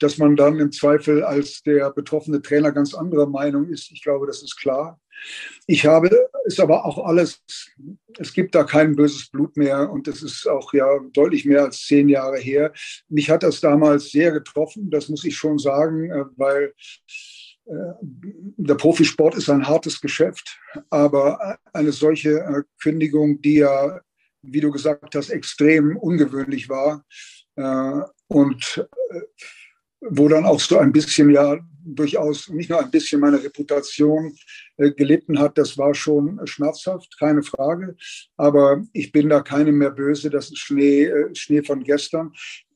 [0.00, 4.26] dass man dann im Zweifel als der betroffene Trainer ganz anderer Meinung ist, ich glaube,
[4.26, 5.00] das ist klar.
[5.66, 7.42] Ich habe, ist aber auch alles,
[8.18, 11.86] es gibt da kein böses Blut mehr und es ist auch ja deutlich mehr als
[11.86, 12.72] zehn Jahre her.
[13.08, 16.74] Mich hat das damals sehr getroffen, das muss ich schon sagen, äh, weil
[17.66, 24.00] äh, der Profisport ist ein hartes Geschäft, aber eine solche äh, Kündigung, die ja,
[24.42, 27.04] wie du gesagt hast, extrem ungewöhnlich war,
[28.28, 29.20] und äh,
[30.00, 34.34] wo dann auch so ein bisschen ja durchaus nicht nur ein bisschen meine Reputation
[34.76, 37.96] äh, gelitten hat, das war schon schmerzhaft, keine Frage.
[38.36, 42.32] Aber ich bin da keinem mehr böse, das ist Schnee, äh, Schnee von gestern.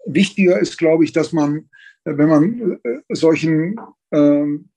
[0.07, 1.69] Wichtiger ist, glaube ich, dass man,
[2.05, 2.79] wenn man
[3.11, 3.77] solchen
[4.13, 4.70] ähm,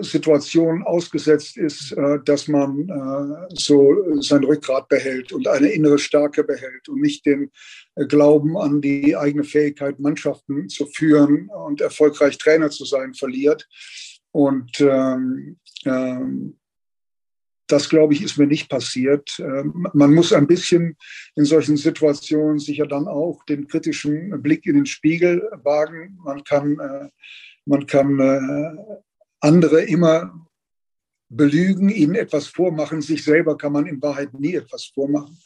[0.00, 7.00] Situationen ausgesetzt ist, dass man so sein Rückgrat behält und eine innere Stärke behält und
[7.00, 7.50] nicht den
[8.08, 13.68] Glauben an die eigene Fähigkeit, Mannschaften zu führen und erfolgreich Trainer zu sein, verliert.
[14.32, 16.56] Und ähm, ähm,
[17.66, 19.38] das, glaube ich, ist mir nicht passiert.
[19.38, 20.96] Ähm, man muss ein bisschen
[21.36, 26.18] in solchen Situationen sicher dann auch den kritischen Blick in den Spiegel wagen.
[26.24, 27.08] Man kann, äh,
[27.64, 28.96] man kann äh,
[29.42, 30.32] andere immer
[31.28, 33.00] belügen, ihnen etwas vormachen.
[33.02, 35.38] Sich selber kann man in Wahrheit nie etwas vormachen.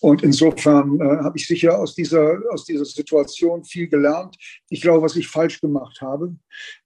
[0.00, 4.36] Und insofern äh, habe ich sicher aus dieser, aus dieser Situation viel gelernt.
[4.68, 6.36] Ich glaube, was ich falsch gemacht habe,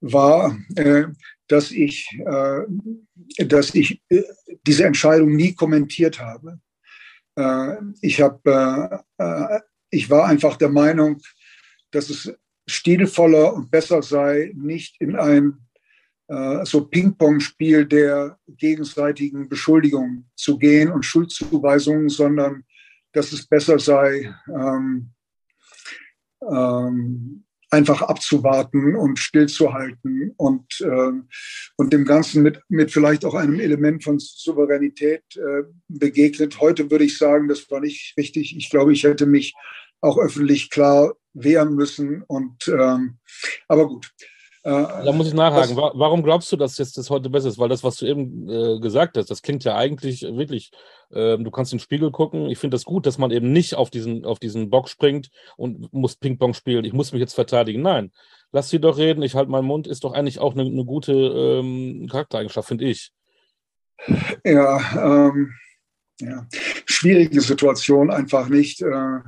[0.01, 1.07] war, äh,
[1.49, 2.61] dass ich, äh,
[3.45, 4.23] dass ich äh,
[4.67, 6.61] diese Entscheidung nie kommentiert habe.
[7.35, 11.21] Äh, ich, hab, äh, ich war einfach der Meinung,
[11.91, 12.33] dass es
[12.69, 15.68] stilvoller und besser sei, nicht in ein
[16.65, 22.65] so Ping-Pong-Spiel der gegenseitigen Beschuldigung zu gehen und Schuldzuweisungen, sondern
[23.13, 25.11] dass es besser sei, ähm,
[26.43, 31.13] ähm, einfach abzuwarten und stillzuhalten und, äh,
[31.77, 36.61] und dem Ganzen mit, mit vielleicht auch einem Element von Souveränität äh, begegnet.
[36.61, 38.57] Heute würde ich sagen, das war nicht richtig.
[38.57, 39.55] Ich glaube, ich hätte mich
[40.01, 42.23] auch öffentlich klar wehren müssen.
[42.23, 43.19] Und ähm,
[43.67, 45.77] aber gut, äh, da muss ich nachhaken.
[45.77, 47.59] Das, Warum glaubst du, dass jetzt das heute besser ist?
[47.59, 50.71] Weil das, was du eben äh, gesagt hast, das klingt ja eigentlich wirklich,
[51.11, 52.51] äh, du kannst in den Spiegel gucken.
[52.51, 55.93] Ich finde das gut, dass man eben nicht auf diesen, auf diesen Bock springt und
[55.93, 56.85] muss Ping-Pong spielen.
[56.85, 57.83] Ich muss mich jetzt verteidigen.
[57.83, 58.13] Nein,
[58.53, 61.13] lass sie doch reden, ich halte meinen Mund, ist doch eigentlich auch eine, eine gute
[61.13, 63.13] ähm, Charaktereigenschaft, finde ich.
[64.45, 65.53] Ja, ähm,
[66.21, 66.47] ja,
[66.87, 68.83] schwierige Situation einfach nicht.
[68.83, 69.21] Äh,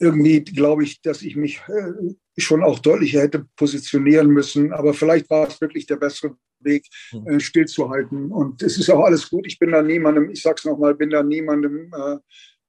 [0.00, 4.72] irgendwie glaube ich, dass ich mich äh, schon auch deutlicher hätte positionieren müssen.
[4.72, 7.26] Aber vielleicht war es wirklich der bessere Weg, hm.
[7.26, 8.32] äh, stillzuhalten.
[8.32, 9.46] Und es ist auch alles gut.
[9.46, 12.16] Ich bin da niemandem, ich sage es nochmal, bin da niemandem äh,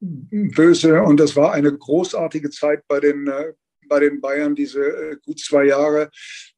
[0.01, 1.01] böse.
[1.03, 3.53] Und das war eine großartige Zeit bei den, äh,
[3.87, 6.09] bei den Bayern, diese äh, gut zwei Jahre.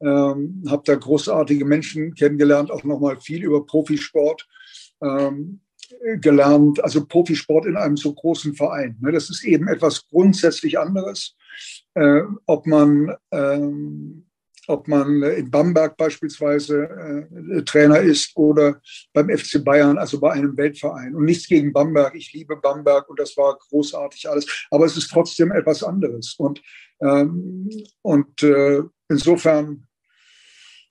[0.02, 4.48] Ähm, habe da großartige Menschen kennengelernt, auch nochmal viel über Profisport.
[5.04, 5.62] Ähm,
[6.20, 8.98] gelernt, also Profisport in einem so großen Verein.
[9.02, 9.12] Ne?
[9.12, 11.36] Das ist eben etwas grundsätzlich anderes,
[11.94, 14.26] äh, ob man ähm,
[14.68, 20.56] ob man in Bamberg beispielsweise äh, Trainer ist oder beim FC Bayern, also bei einem
[20.56, 21.16] Weltverein.
[21.16, 22.16] Und nichts gegen Bamberg.
[22.16, 24.68] Ich liebe Bamberg und das war großartig alles.
[24.72, 26.36] Aber es ist trotzdem etwas anderes.
[26.38, 26.62] Und,
[27.02, 27.70] ähm,
[28.02, 29.86] und äh, insofern,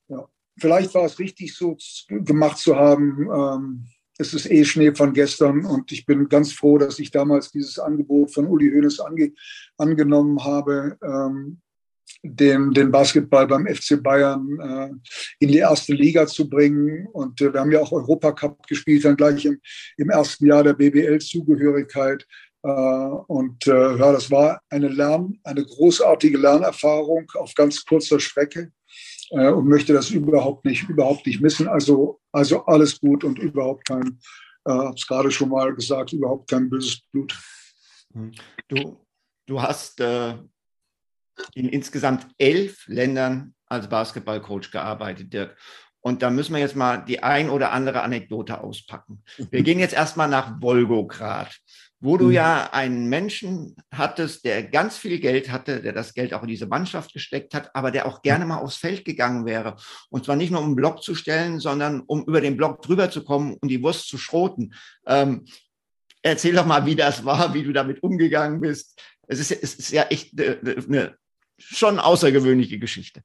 [0.08, 1.76] ja, vielleicht war es richtig, so
[2.08, 3.28] gemacht zu haben.
[3.32, 3.86] Ähm,
[4.18, 7.78] es ist eh Schnee von gestern und ich bin ganz froh, dass ich damals dieses
[7.78, 9.32] Angebot von Uli Hoeneß ange,
[9.78, 11.60] angenommen habe, ähm,
[12.22, 14.90] den, den Basketball beim FC Bayern äh,
[15.40, 17.06] in die erste Liga zu bringen.
[17.12, 19.60] Und äh, wir haben ja auch Europacup gespielt, dann gleich im,
[19.96, 22.24] im ersten Jahr der BBL-Zugehörigkeit.
[22.62, 28.70] Äh, und äh, ja, das war eine, Lern-, eine großartige Lernerfahrung auf ganz kurzer Strecke
[29.32, 31.68] äh, und möchte das überhaupt nicht, überhaupt nicht missen.
[31.68, 34.18] Also, also alles gut und überhaupt kein,
[34.64, 37.38] äh, habe es gerade schon mal gesagt, überhaupt kein böses Blut.
[38.12, 38.32] Hm.
[38.68, 39.00] Du,
[39.46, 40.34] du hast äh,
[41.54, 45.56] in insgesamt elf Ländern als Basketballcoach gearbeitet, Dirk.
[46.00, 49.22] Und da müssen wir jetzt mal die ein oder andere Anekdote auspacken.
[49.50, 51.56] Wir gehen jetzt erstmal nach Wolgograd
[52.02, 52.32] wo du mhm.
[52.32, 56.66] ja einen Menschen hattest, der ganz viel Geld hatte, der das Geld auch in diese
[56.66, 59.76] Mannschaft gesteckt hat, aber der auch gerne mal aufs Feld gegangen wäre.
[60.10, 63.08] Und zwar nicht nur um einen Block zu stellen, sondern um über den Block drüber
[63.08, 64.74] zu kommen und die Wurst zu schroten.
[65.06, 65.46] Ähm,
[66.22, 69.00] erzähl doch mal, wie das war, wie du damit umgegangen bist.
[69.28, 71.16] Es ist, es ist ja echt eine, eine
[71.56, 73.22] schon außergewöhnliche Geschichte.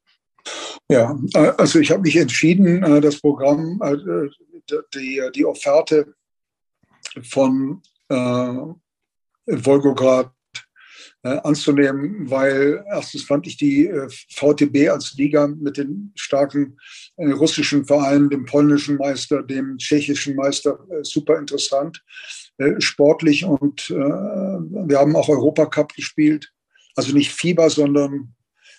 [0.87, 4.29] Ja, äh, also ich habe mich entschieden, äh, das Programm, äh,
[4.93, 6.13] die, die Offerte
[7.23, 10.31] von äh, Wolgograd
[11.23, 16.77] äh, anzunehmen, weil erstens fand ich die äh, VTB als Liga mit den starken
[17.17, 22.03] äh, russischen Vereinen, dem polnischen Meister, dem tschechischen Meister äh, super interessant,
[22.57, 26.51] äh, sportlich und wir haben auch Europacup gespielt.
[26.95, 28.33] Also nicht Fieber, sondern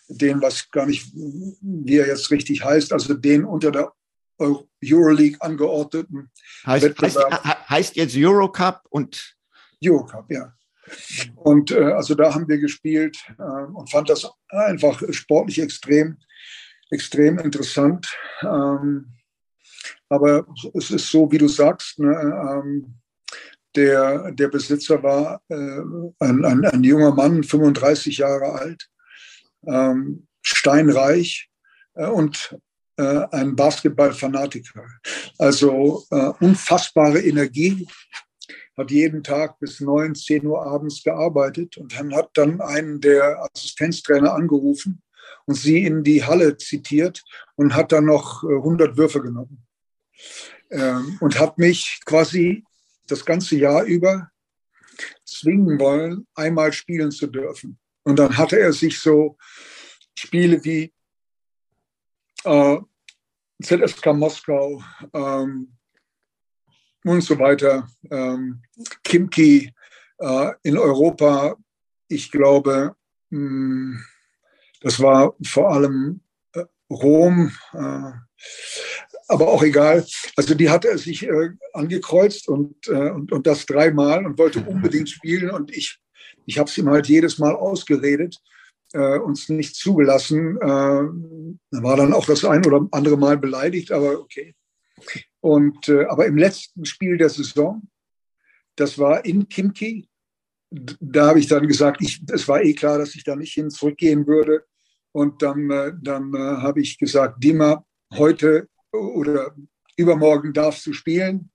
[0.09, 3.93] den, was gar nicht, wie er jetzt richtig heißt, also den unter der
[4.39, 6.31] Euroleague angeordneten
[6.67, 7.45] heißt, Wettbewerb.
[7.45, 9.37] Heißt, heißt jetzt Eurocup und
[9.85, 10.53] Eurocup, ja.
[11.37, 16.19] Und äh, also da haben wir gespielt äh, und fand das einfach sportlich extrem,
[16.91, 18.09] extrem interessant.
[18.43, 19.13] Ähm,
[20.09, 22.95] aber es ist so, wie du sagst, ne, ähm,
[23.77, 28.89] der, der Besitzer war äh, ein, ein, ein, junger Mann, 35 Jahre alt,
[29.67, 31.51] ähm, steinreich
[31.95, 32.57] äh, und
[32.99, 34.85] äh, ein Basketballfanatiker.
[35.39, 37.87] Also äh, unfassbare Energie,
[38.77, 43.43] hat jeden Tag bis 9, 10 Uhr abends gearbeitet und dann hat dann einen der
[43.43, 45.03] Assistenztrainer angerufen
[45.47, 47.25] und sie in die Halle zitiert
[47.57, 49.67] und hat dann noch 100 äh, Würfe genommen
[50.71, 52.65] ähm, und hat mich quasi
[53.07, 54.31] das ganze Jahr über
[55.25, 57.79] zwingen wollen, einmal spielen zu dürfen.
[58.05, 59.37] Und dann hatte er sich so
[60.17, 60.93] Spiele wie
[62.45, 62.77] äh,
[63.63, 65.73] ZSK Moskau ähm,
[67.05, 68.63] und so weiter, ähm,
[69.03, 69.73] Kimki
[70.19, 71.57] äh, in Europa,
[72.09, 72.95] ich glaube,
[73.31, 74.05] mh, hm,
[74.81, 76.21] das war vor allem
[76.53, 78.13] äh, Rom, äh,
[79.27, 80.07] aber auch egal.
[80.37, 84.61] Also die hat er sich äh, angekreuzt und, äh, und, und das dreimal und wollte
[84.61, 86.01] unbedingt spielen und ich
[86.49, 88.41] ich habe es ihm halt jedes Mal ausgeredet,
[88.93, 90.57] äh, uns nicht zugelassen.
[90.57, 94.55] Äh, war dann auch das ein oder andere Mal beleidigt, aber okay.
[95.41, 97.89] Und, äh, aber im letzten Spiel der Saison,
[98.77, 100.09] das war in Kimki,
[100.71, 103.71] da habe ich dann gesagt, ich, es war eh klar, dass ich da nicht hin
[103.71, 104.65] zurückgehen würde.
[105.13, 107.85] Und dann, äh, dann äh, habe ich gesagt, Dima,
[108.15, 109.55] heute oder
[109.97, 111.51] übermorgen darfst du spielen.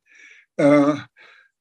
[0.59, 0.97] Uh,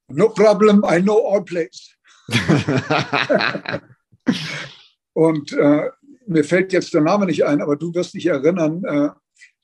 [0.08, 1.96] no problem, I know all plays.
[5.12, 5.90] und äh,
[6.26, 9.08] mir fällt jetzt der Name nicht ein, aber du wirst dich erinnern, äh,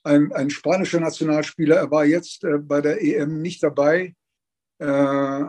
[0.03, 4.15] ein, ein, spanischer Nationalspieler, er war jetzt äh, bei der EM nicht dabei.
[4.79, 5.45] Äh,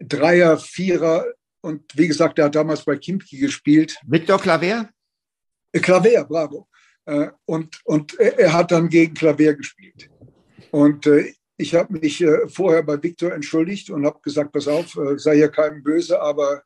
[0.00, 1.26] Dreier, Vierer
[1.60, 3.98] und wie gesagt, er hat damals bei Kimki gespielt.
[4.06, 4.88] Victor Claver?
[5.72, 6.68] Klavier, bravo.
[7.04, 10.10] Äh, und, und er hat dann gegen Klavier gespielt.
[10.70, 14.96] Und äh, ich habe mich äh, vorher bei Viktor entschuldigt und habe gesagt, pass auf,
[15.16, 16.62] sei hier keinem böse, aber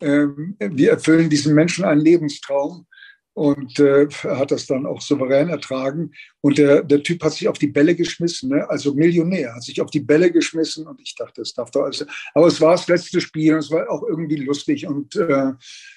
[0.00, 2.86] wir erfüllen diesen Menschen einen Lebenstraum
[3.32, 6.12] und äh, hat das dann auch souverän ertragen.
[6.40, 8.68] Und der, der Typ hat sich auf die Bälle geschmissen, ne?
[8.68, 12.04] also Millionär, hat sich auf die Bälle geschmissen und ich dachte, das darf doch alles.
[12.34, 15.52] Aber es war das letzte Spiel und es war auch irgendwie lustig und äh,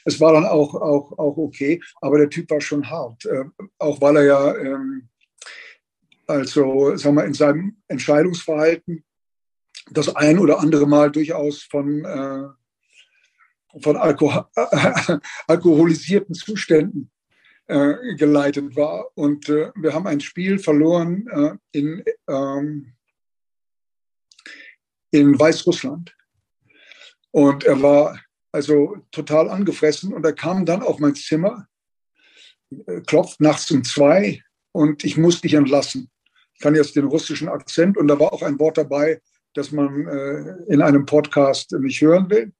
[0.05, 1.81] es war dann auch, auch, auch okay.
[2.01, 3.45] Aber der Typ war schon hart, äh,
[3.79, 5.09] auch weil er ja, ähm,
[6.27, 9.03] also sagen wir, in seinem Entscheidungsverhalten
[9.91, 12.62] das ein oder andere Mal durchaus von, äh,
[13.81, 14.45] von Alko
[15.47, 17.11] alkoholisierten Zuständen
[17.67, 19.07] äh, geleitet war.
[19.15, 22.93] Und äh, wir haben ein Spiel verloren äh, in, ähm,
[25.11, 26.15] in Weißrussland.
[27.31, 28.19] Und er war
[28.51, 31.67] also total angefressen und er kam dann auf mein Zimmer,
[32.85, 36.11] äh, klopft nachts um zwei und ich muss dich entlassen.
[36.53, 39.21] Ich kann jetzt den russischen Akzent und da war auch ein Wort dabei,
[39.53, 42.53] das man äh, in einem Podcast nicht hören will.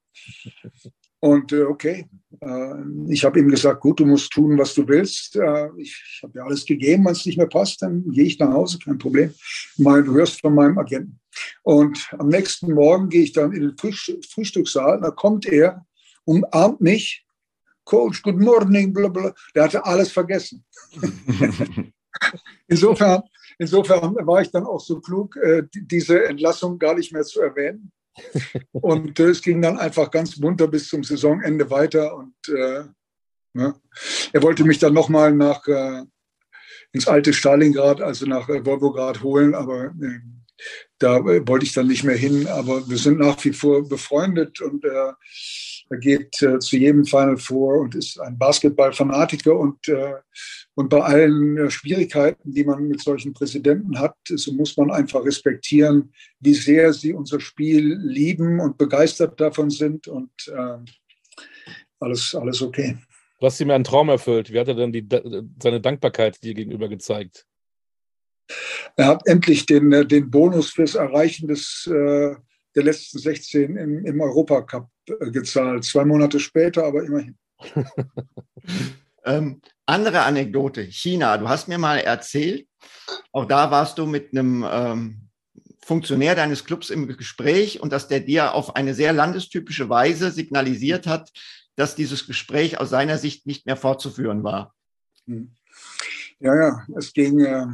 [1.24, 2.06] Und äh, okay,
[2.42, 2.74] äh,
[3.08, 5.38] ich habe ihm gesagt, gut, du musst tun, was du willst.
[5.38, 8.38] Äh, ich, ich habe dir alles gegeben, wenn es nicht mehr passt, dann gehe ich
[8.40, 9.34] nach Hause, kein Problem.
[9.78, 11.22] Mal, du hörst von meinem Agenten.
[11.62, 15.86] Und am nächsten Morgen gehe ich dann in den Frühstückssaal, da kommt er,
[16.26, 17.26] umarmt mich,
[17.86, 19.34] Coach, good morning, bla bla.
[19.56, 20.66] Der hatte alles vergessen.
[22.68, 23.24] insofern,
[23.58, 25.38] insofern war ich dann auch so klug,
[25.74, 27.94] diese Entlassung gar nicht mehr zu erwähnen.
[28.72, 32.16] Und äh, es ging dann einfach ganz munter bis zum Saisonende weiter.
[32.16, 32.84] Und äh,
[33.54, 33.76] ne?
[34.32, 36.04] er wollte mich dann nochmal nach äh,
[36.92, 40.20] ins alte Stalingrad, also nach äh, Volgograd holen, aber äh,
[41.00, 42.48] da äh, wollte ich dann nicht mehr hin.
[42.48, 44.84] Aber wir sind nach wie vor befreundet und
[45.94, 49.78] er geht zu jedem Final vor und ist ein Basketball-Fanatiker und
[50.76, 55.24] und bei allen äh, Schwierigkeiten, die man mit solchen Präsidenten hat, so muss man einfach
[55.24, 60.78] respektieren, wie sehr sie unser Spiel lieben und begeistert davon sind und äh,
[62.00, 62.98] alles, alles okay.
[63.40, 64.52] Du hast ihm einen Traum erfüllt.
[64.52, 65.08] Wie hat er denn die,
[65.62, 67.46] seine Dankbarkeit dir gegenüber gezeigt?
[68.96, 72.36] Er hat endlich den, äh, den Bonus fürs Erreichen des, äh,
[72.76, 75.84] der letzten 16 im, im Europacup äh, gezahlt.
[75.84, 77.38] Zwei Monate später, aber immerhin.
[79.26, 81.38] ähm, andere Anekdote, China.
[81.38, 82.68] Du hast mir mal erzählt,
[83.32, 85.30] auch da warst du mit einem ähm,
[85.84, 91.08] Funktionär deines Clubs im Gespräch und dass der dir auf eine sehr landestypische Weise signalisiert
[91.08, 91.32] hat,
[91.76, 94.74] dass dieses Gespräch aus seiner Sicht nicht mehr fortzuführen war.
[95.26, 95.52] Hm.
[96.40, 97.66] Ja, ja, es ging, äh,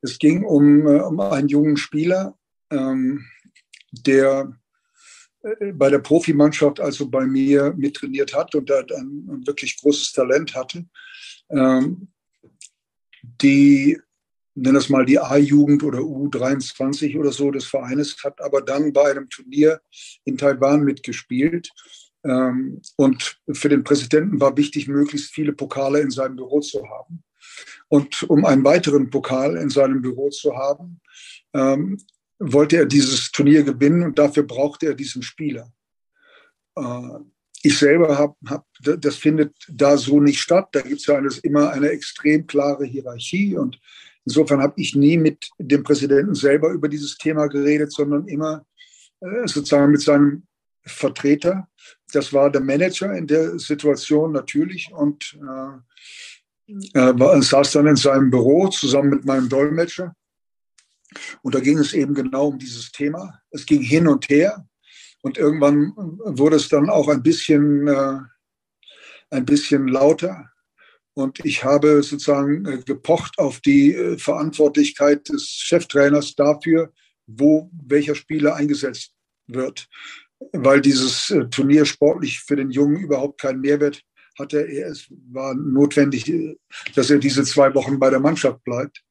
[0.00, 2.36] es ging um, äh, um einen jungen Spieler,
[2.70, 3.24] ähm,
[4.04, 4.52] der
[5.42, 10.54] äh, bei der Profimannschaft, also bei mir, mittrainiert hat und der ein, wirklich großes Talent
[10.54, 10.84] hatte
[11.50, 12.08] ähm,
[13.42, 13.98] die,
[14.54, 19.10] nennen das mal die A-Jugend oder U23 oder so des Vereines, hat aber dann bei
[19.10, 19.80] einem Turnier
[20.24, 21.70] in Taiwan mitgespielt.
[22.24, 27.22] Ähm, und für den Präsidenten war wichtig, möglichst viele Pokale in seinem Büro zu haben.
[27.88, 31.00] Und um einen weiteren Pokal in seinem Büro zu haben,
[31.54, 31.98] ähm,
[32.38, 35.72] wollte er dieses Turnier gewinnen und dafür brauchte er diesen Spieler.
[36.76, 37.18] Äh,
[37.62, 40.68] ich selber habe, hab, das findet da so nicht statt.
[40.72, 43.56] Da gibt es ja alles, immer eine extrem klare Hierarchie.
[43.56, 43.80] Und
[44.24, 48.64] insofern habe ich nie mit dem Präsidenten selber über dieses Thema geredet, sondern immer
[49.20, 50.44] äh, sozusagen mit seinem
[50.82, 51.68] Vertreter.
[52.12, 58.30] Das war der Manager in der Situation natürlich und äh, er saß dann in seinem
[58.30, 60.14] Büro zusammen mit meinem Dolmetscher.
[61.42, 63.40] Und da ging es eben genau um dieses Thema.
[63.50, 64.66] Es ging hin und her.
[65.22, 68.18] Und irgendwann wurde es dann auch ein bisschen, äh,
[69.30, 70.50] ein bisschen lauter.
[71.14, 76.92] Und ich habe sozusagen äh, gepocht auf die äh, Verantwortlichkeit des Cheftrainers dafür,
[77.26, 79.12] wo welcher Spieler eingesetzt
[79.46, 79.88] wird.
[80.52, 84.02] Weil dieses äh, Turnier sportlich für den Jungen überhaupt keinen Mehrwert
[84.38, 84.60] hatte.
[84.60, 86.30] Es war notwendig,
[86.94, 89.02] dass er diese zwei Wochen bei der Mannschaft bleibt.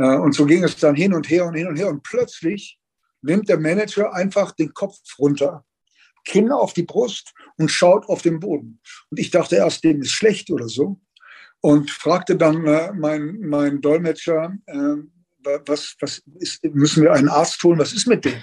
[0.00, 1.88] Äh, und so ging es dann hin und her und hin und her.
[1.88, 2.78] Und plötzlich
[3.20, 5.64] nimmt der Manager einfach den Kopf runter,
[6.24, 8.80] Kinn auf die Brust und schaut auf den Boden.
[9.10, 11.00] Und ich dachte erst, dem ist schlecht oder so.
[11.60, 14.96] Und fragte dann äh, mein, mein Dolmetscher, äh,
[15.66, 18.42] was, was ist, müssen wir einen Arzt holen, was ist mit dem?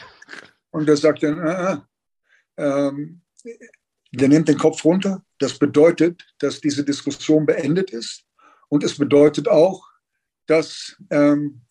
[0.69, 3.21] Und er sagte, äh, äh, ähm,
[4.11, 5.23] der nimmt den Kopf runter.
[5.39, 8.23] Das bedeutet, dass diese Diskussion beendet ist.
[8.69, 9.87] Und es bedeutet auch,
[10.47, 11.61] dass, ähm,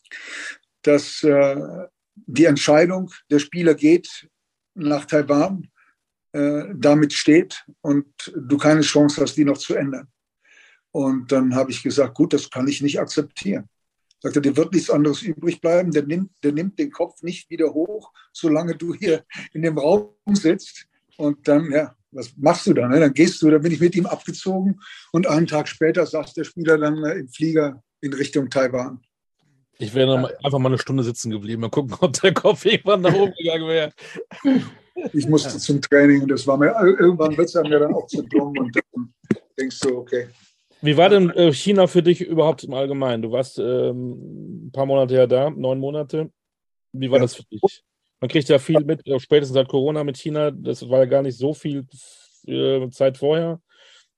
[0.82, 4.28] dass äh, die Entscheidung der Spieler geht
[4.74, 5.68] nach Taiwan,
[6.32, 8.06] äh, damit steht und
[8.36, 10.08] du keine Chance hast, die noch zu ändern.
[10.92, 13.68] Und dann habe ich gesagt, gut, das kann ich nicht akzeptieren.
[14.20, 15.92] Sagt er, dir wird nichts anderes übrig bleiben.
[15.92, 20.14] Der nimmt, der nimmt den Kopf nicht wieder hoch, solange du hier in dem Raum
[20.32, 20.86] sitzt.
[21.18, 22.90] Und dann, ja, was machst du dann?
[22.90, 23.00] Ne?
[23.00, 24.80] Dann gehst du, dann bin ich mit ihm abgezogen
[25.12, 29.00] und einen Tag später saß der Spieler dann äh, im Flieger in Richtung Taiwan.
[29.78, 31.61] Ich wäre noch mal, einfach mal eine Stunde sitzen geblieben.
[31.61, 33.92] Mal gucken, ob der Kopf irgendwann nach oben gegangen wäre.
[35.12, 38.22] Ich musste zum Training und das war mir, irgendwann wird es mir dann auch zu
[38.22, 39.14] dumm und dann
[39.59, 40.28] denkst du, okay.
[40.80, 43.22] Wie war denn äh, China für dich überhaupt im Allgemeinen?
[43.22, 46.30] Du warst ähm, ein paar Monate ja da, neun Monate.
[46.92, 47.24] Wie war ja.
[47.24, 47.84] das für dich?
[48.20, 50.50] Man kriegt ja viel mit, spätestens seit Corona mit China.
[50.50, 51.86] Das war ja gar nicht so viel
[52.46, 53.61] äh, Zeit vorher.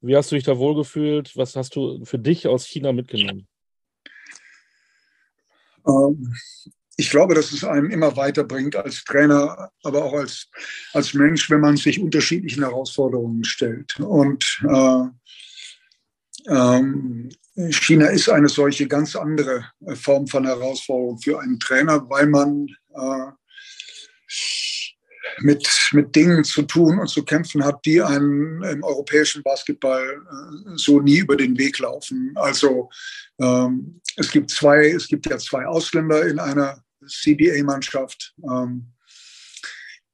[0.01, 1.36] Wie hast du dich da wohlgefühlt?
[1.36, 3.49] Was hast du für dich aus China mitgenommen?
[5.89, 6.34] Ähm,
[6.97, 10.49] ich glaube, dass es einen immer weiterbringt als Trainer, aber auch als,
[10.93, 13.99] als Mensch, wenn man sich unterschiedlichen Herausforderungen stellt.
[14.01, 15.05] Und äh,
[16.49, 17.28] ähm,
[17.70, 22.66] China ist eine solche ganz andere äh, Form von Herausforderung für einen Trainer, weil man
[22.95, 23.32] äh,
[25.39, 30.70] mit, mit Dingen zu tun und zu kämpfen hat, die einem im europäischen Basketball äh,
[30.76, 32.33] so nie über den Weg laufen.
[32.35, 32.91] Also
[33.41, 38.93] ähm, es gibt zwei, es gibt ja zwei Ausländer in einer CBA-Mannschaft, ähm,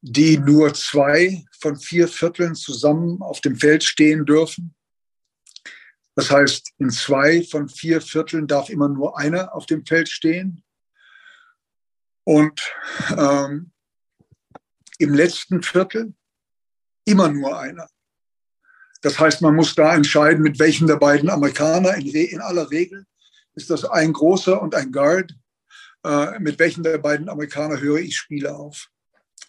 [0.01, 4.75] die nur zwei von vier Vierteln zusammen auf dem Feld stehen dürfen.
[6.15, 10.63] Das heißt, in zwei von vier Vierteln darf immer nur einer auf dem Feld stehen.
[12.23, 12.61] Und
[13.17, 13.71] ähm,
[14.99, 16.13] im letzten Viertel
[17.05, 17.87] immer nur einer.
[19.01, 23.05] Das heißt, man muss da entscheiden, mit welchem der beiden Amerikaner, in, in aller Regel
[23.53, 25.33] ist das ein großer und ein Guard,
[26.03, 28.89] äh, mit welchem der beiden Amerikaner höre ich Spiele auf.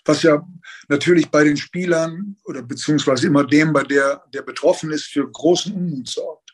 [0.04, 0.46] Was ja
[0.88, 5.72] natürlich bei den Spielern oder beziehungsweise immer dem, bei der, der betroffen ist, für großen
[5.74, 6.45] Unmut sorgt.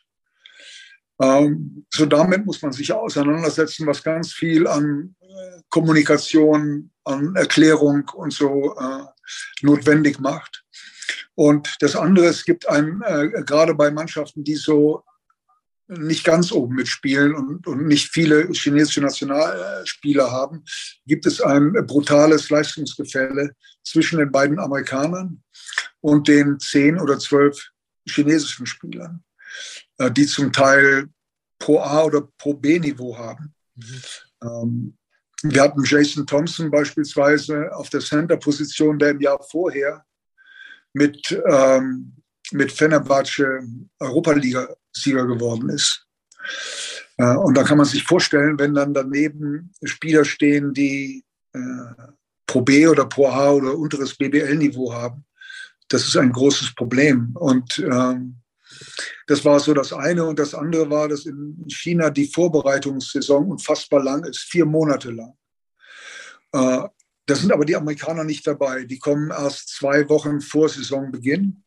[1.21, 8.09] Ähm, so damit muss man sich auseinandersetzen, was ganz viel an äh, Kommunikation, an Erklärung
[8.15, 9.03] und so äh,
[9.61, 10.63] notwendig macht.
[11.35, 15.03] Und das andere, es gibt ein, äh, gerade bei Mannschaften, die so
[15.87, 20.63] nicht ganz oben mitspielen und, und nicht viele chinesische Nationalspieler haben,
[21.05, 25.43] gibt es ein brutales Leistungsgefälle zwischen den beiden Amerikanern
[26.01, 27.69] und den zehn oder zwölf
[28.07, 29.23] chinesischen Spielern.
[29.97, 31.09] Äh, die zum Teil
[31.59, 33.53] Pro A oder Pro B Niveau haben.
[33.75, 34.01] Mhm.
[34.43, 34.97] Ähm,
[35.43, 40.05] wir hatten Jason Thompson beispielsweise auf der Center-Position, der im Jahr vorher
[40.93, 41.19] mit,
[41.49, 42.15] ähm,
[42.51, 43.61] mit Fenerbahce
[43.99, 46.05] Europa-Liga-Sieger geworden ist.
[47.17, 51.59] Äh, und da kann man sich vorstellen, wenn dann daneben Spieler stehen, die äh,
[52.47, 55.25] Pro B oder Pro A oder unteres BBL-Niveau haben,
[55.89, 57.35] das ist ein großes Problem.
[57.35, 58.42] Und ähm,
[59.27, 60.25] das war so das eine.
[60.25, 65.33] Und das andere war, dass in China die Vorbereitungssaison unfassbar lang ist, vier Monate lang.
[66.51, 66.87] Äh,
[67.25, 68.83] da sind aber die Amerikaner nicht dabei.
[68.83, 71.63] Die kommen erst zwei Wochen vor Saisonbeginn.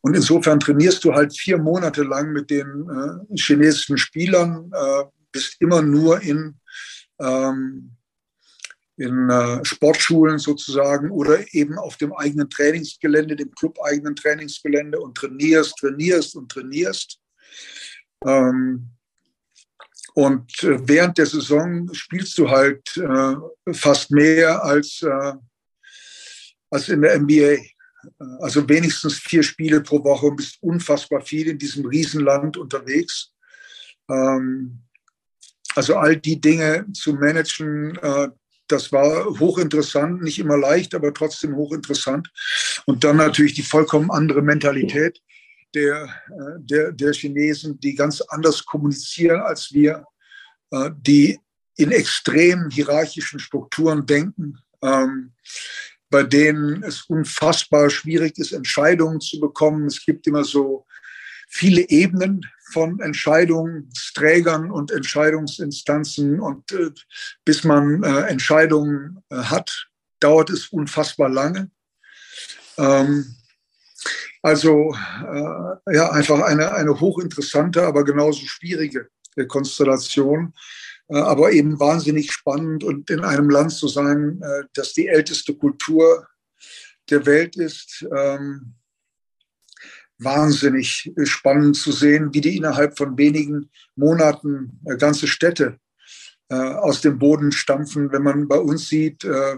[0.00, 5.56] Und insofern trainierst du halt vier Monate lang mit den äh, chinesischen Spielern, äh, bist
[5.60, 6.56] immer nur in
[7.20, 7.96] ähm,
[8.96, 15.76] in äh, Sportschulen sozusagen oder eben auf dem eigenen Trainingsgelände, dem club-eigenen Trainingsgelände und trainierst,
[15.78, 17.18] trainierst und trainierst.
[18.26, 18.90] Ähm,
[20.14, 23.34] und äh, während der Saison spielst du halt äh,
[23.72, 25.32] fast mehr als, äh,
[26.70, 27.56] als in der NBA.
[28.40, 33.32] Also wenigstens vier Spiele pro Woche und bist unfassbar viel in diesem Riesenland unterwegs.
[34.10, 34.82] Ähm,
[35.74, 38.28] also all die Dinge zu managen, äh,
[38.72, 42.30] das war hochinteressant, nicht immer leicht, aber trotzdem hochinteressant.
[42.86, 45.20] Und dann natürlich die vollkommen andere Mentalität
[45.74, 50.04] der, äh, der, der Chinesen, die ganz anders kommunizieren als wir,
[50.70, 51.38] äh, die
[51.76, 55.32] in extrem hierarchischen Strukturen denken, ähm,
[56.10, 59.86] bei denen es unfassbar schwierig ist, Entscheidungen zu bekommen.
[59.86, 60.86] Es gibt immer so
[61.48, 62.42] viele Ebenen
[62.72, 66.40] von Entscheidungsträgern und Entscheidungsinstanzen.
[66.40, 66.90] Und äh,
[67.44, 69.88] bis man äh, Entscheidungen äh, hat,
[70.20, 71.70] dauert es unfassbar lange.
[72.78, 73.36] Ähm,
[74.42, 80.54] also äh, ja, einfach eine, eine hochinteressante, aber genauso schwierige äh, Konstellation.
[81.08, 84.40] Äh, aber eben wahnsinnig spannend und in einem Land zu sein,
[84.74, 86.26] das die älteste Kultur
[87.10, 88.06] der Welt ist.
[88.14, 88.74] Ähm,
[90.22, 95.78] wahnsinnig spannend zu sehen, wie die innerhalb von wenigen Monaten ganze Städte
[96.48, 98.12] äh, aus dem Boden stampfen.
[98.12, 99.56] Wenn man bei uns sieht, äh,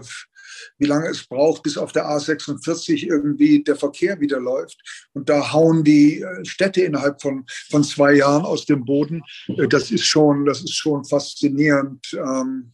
[0.77, 5.07] wie lange es braucht, bis auf der A46 irgendwie der Verkehr wieder läuft.
[5.13, 9.21] Und da hauen die äh, Städte innerhalb von, von zwei Jahren aus dem Boden.
[9.47, 12.05] Äh, das ist schon, das ist schon faszinierend.
[12.13, 12.71] Ähm,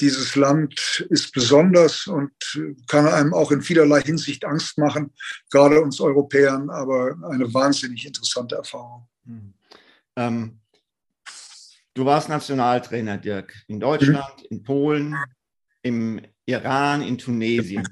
[0.00, 2.32] dieses Land ist besonders und
[2.86, 5.12] kann einem auch in vielerlei Hinsicht Angst machen,
[5.50, 9.06] gerade uns Europäern, aber eine wahnsinnig interessante Erfahrung.
[9.24, 9.54] Hm.
[10.16, 10.60] Ähm,
[11.94, 14.46] du warst Nationaltrainer, Dirk, in Deutschland, mhm.
[14.50, 15.16] in Polen,
[15.82, 17.86] im Iran, in Tunesien.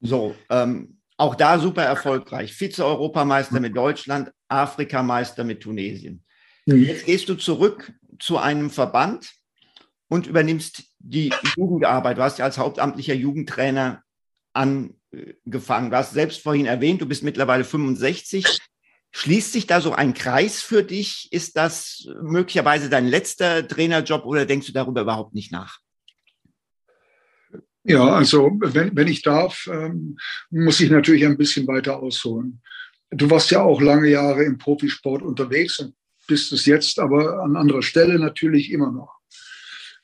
[0.00, 2.54] So, ähm, auch da super erfolgreich.
[2.54, 6.24] Vize-Europameister mit Deutschland, Afrikameister mit Tunesien.
[6.66, 6.82] Mhm.
[6.84, 9.30] Jetzt gehst du zurück zu einem Verband
[10.08, 12.18] und übernimmst die Jugendarbeit.
[12.18, 14.02] Du hast ja als hauptamtlicher Jugendtrainer
[14.52, 15.90] angefangen.
[15.90, 18.46] Du hast selbst vorhin erwähnt, du bist mittlerweile 65.
[19.12, 21.32] Schließt sich da so ein Kreis für dich?
[21.32, 25.78] Ist das möglicherweise dein letzter Trainerjob oder denkst du darüber überhaupt nicht nach?
[27.82, 30.18] Ja, also wenn, wenn ich darf, ähm,
[30.50, 32.60] muss ich natürlich ein bisschen weiter ausholen.
[33.10, 35.94] Du warst ja auch lange Jahre im Profisport unterwegs und
[36.28, 39.18] bist es jetzt aber an anderer Stelle natürlich immer noch.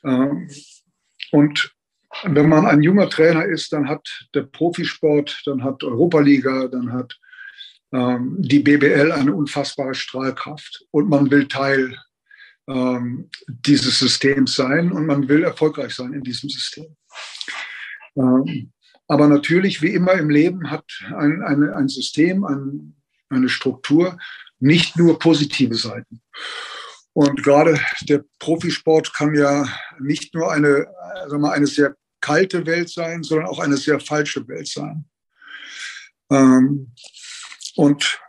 [0.03, 0.51] Ähm,
[1.33, 1.73] und
[2.25, 7.19] wenn man ein junger Trainer ist, dann hat der Profisport, dann hat Europaliga, dann hat
[7.93, 11.97] ähm, die BBL eine unfassbare Strahlkraft und man will Teil
[12.69, 16.97] ähm, dieses Systems sein und man will erfolgreich sein in diesem System.
[18.17, 18.73] Ähm,
[19.09, 20.85] aber natürlich, wie immer im Leben, hat
[21.17, 22.97] ein, eine, ein System, ein,
[23.29, 24.19] eine Struktur
[24.59, 26.23] nicht nur positive Seiten.
[27.17, 29.67] Und gerade der Profisport kann ja
[29.99, 30.87] nicht nur eine,
[31.27, 35.07] sagen wir, eine sehr kalte Welt sein, sondern auch eine sehr falsche Welt sein.
[36.31, 36.93] Ähm,
[37.75, 38.21] und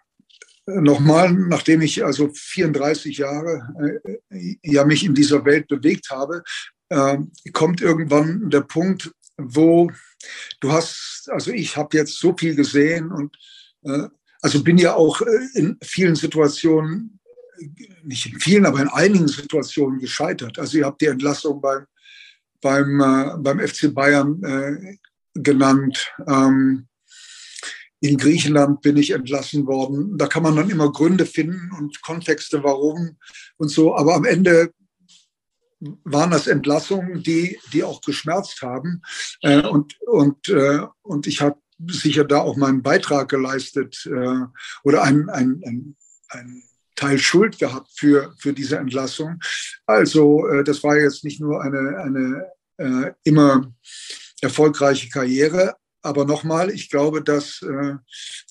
[0.67, 6.43] nochmal, nachdem ich also 34 Jahre äh, ja mich in dieser Welt bewegt habe,
[6.87, 7.17] äh,
[7.51, 9.91] kommt irgendwann der Punkt, wo
[10.61, 13.35] du hast, also ich habe jetzt so viel gesehen und
[13.83, 14.07] äh,
[14.41, 17.17] also bin ja auch äh, in vielen Situationen
[18.03, 20.59] nicht in vielen, aber in einigen Situationen gescheitert.
[20.59, 21.85] Also ihr habt die Entlassung beim,
[22.61, 24.97] beim, äh, beim FC Bayern äh,
[25.33, 26.11] genannt.
[26.27, 26.87] Ähm,
[27.99, 30.17] in Griechenland bin ich entlassen worden.
[30.17, 33.17] Da kann man dann immer Gründe finden und Kontexte, warum
[33.57, 33.95] und so.
[33.95, 34.71] Aber am Ende
[35.79, 39.01] waren das Entlassungen, die, die auch geschmerzt haben.
[39.41, 44.45] Äh, und, und, äh, und ich habe sicher da auch meinen Beitrag geleistet äh,
[44.83, 45.95] oder ein, ein, ein,
[46.29, 46.63] ein
[46.97, 49.39] Teil Schuld gehabt für, für diese Entlassung.
[49.85, 52.45] Also äh, das war jetzt nicht nur eine, eine
[52.77, 53.73] äh, immer
[54.41, 57.95] erfolgreiche Karriere, aber nochmal, ich glaube, dass äh,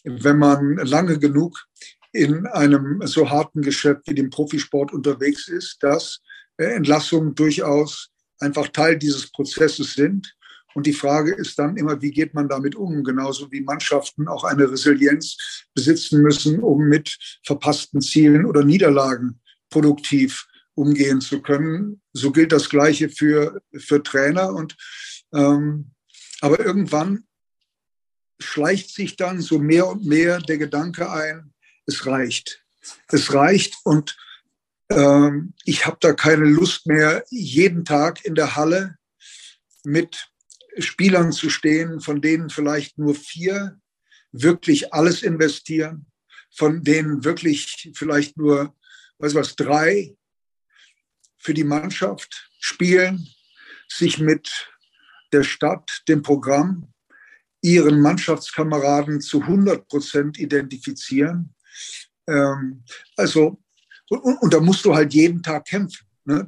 [0.04, 1.66] wenn man lange genug
[2.12, 6.20] in einem so harten Geschäft wie dem Profisport unterwegs ist, dass
[6.56, 10.35] äh, Entlassungen durchaus einfach Teil dieses Prozesses sind
[10.76, 13.02] und die Frage ist dann immer, wie geht man damit um?
[13.02, 17.16] Genauso wie Mannschaften auch eine Resilienz besitzen müssen, um mit
[17.46, 22.02] verpassten Zielen oder Niederlagen produktiv umgehen zu können.
[22.12, 24.52] So gilt das Gleiche für, für Trainer.
[24.52, 24.76] Und,
[25.32, 25.92] ähm,
[26.42, 27.24] aber irgendwann
[28.38, 31.54] schleicht sich dann so mehr und mehr der Gedanke ein,
[31.86, 32.66] es reicht.
[33.08, 34.14] Es reicht und
[34.90, 38.98] ähm, ich habe da keine Lust mehr, jeden Tag in der Halle
[39.82, 40.28] mit
[40.78, 43.80] Spielern zu stehen, von denen vielleicht nur vier
[44.32, 46.06] wirklich alles investieren,
[46.54, 48.74] von denen wirklich vielleicht nur,
[49.18, 50.16] weiß was, drei
[51.38, 53.28] für die Mannschaft spielen,
[53.88, 54.50] sich mit
[55.32, 56.92] der Stadt, dem Programm,
[57.62, 61.54] ihren Mannschaftskameraden zu 100 Prozent identifizieren.
[62.26, 62.84] Ähm,
[63.16, 63.62] also,
[64.08, 66.06] und, und, da musst du halt jeden Tag kämpfen.
[66.24, 66.46] Ne?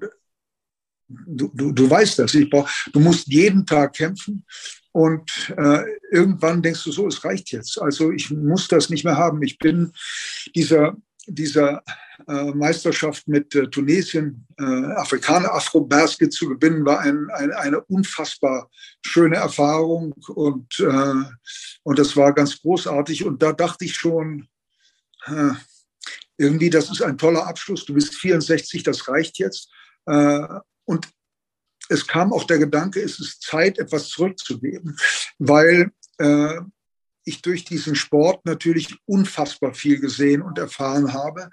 [1.09, 2.35] Du, du, du weißt das.
[2.35, 4.45] Ich brauch, du musst jeden Tag kämpfen
[4.93, 7.81] und äh, irgendwann denkst du so, es reicht jetzt.
[7.81, 9.43] Also ich muss das nicht mehr haben.
[9.43, 9.93] Ich bin
[10.55, 10.97] dieser,
[11.27, 11.83] dieser
[12.27, 18.69] äh, Meisterschaft mit äh, Tunesien, äh, Afrikaner, Afro-Basket zu gewinnen, war ein, ein, eine unfassbar
[19.05, 21.25] schöne Erfahrung und, äh,
[21.85, 23.25] und das war ganz großartig.
[23.25, 24.49] Und da dachte ich schon,
[25.27, 25.53] äh,
[26.37, 27.85] irgendwie, das ist ein toller Abschluss.
[27.85, 29.71] Du bist 64, das reicht jetzt.
[30.89, 31.07] Und
[31.91, 34.97] es kam auch der Gedanke, es ist Zeit, etwas zurückzugeben,
[35.39, 36.61] weil äh,
[37.25, 41.51] ich durch diesen Sport natürlich unfassbar viel gesehen und erfahren habe.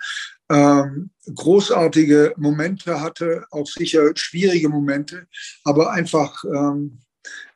[0.50, 5.28] Ähm, großartige Momente hatte, auch sicher schwierige Momente,
[5.66, 7.02] aber einfach, ähm,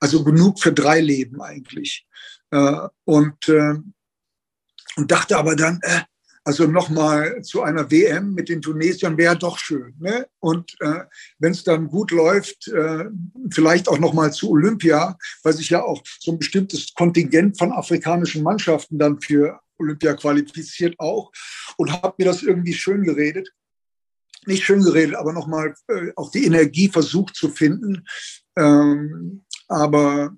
[0.02, 2.06] also genug für drei Leben eigentlich.
[2.52, 3.76] Äh, und, äh,
[4.98, 6.02] und dachte aber dann, äh,
[6.50, 9.94] also nochmal zu einer WM mit den Tunesiern wäre doch schön.
[10.00, 10.28] Ne?
[10.40, 11.02] Und äh,
[11.38, 13.06] wenn es dann gut läuft, äh,
[13.52, 18.42] vielleicht auch nochmal zu Olympia, weil sich ja auch so ein bestimmtes Kontingent von afrikanischen
[18.42, 21.32] Mannschaften dann für Olympia qualifiziert auch.
[21.78, 23.54] Und habe mir das irgendwie schön geredet.
[24.48, 28.08] Nicht schön geredet, aber nochmal äh, auch die Energie versucht zu finden.
[28.58, 30.36] Ähm, aber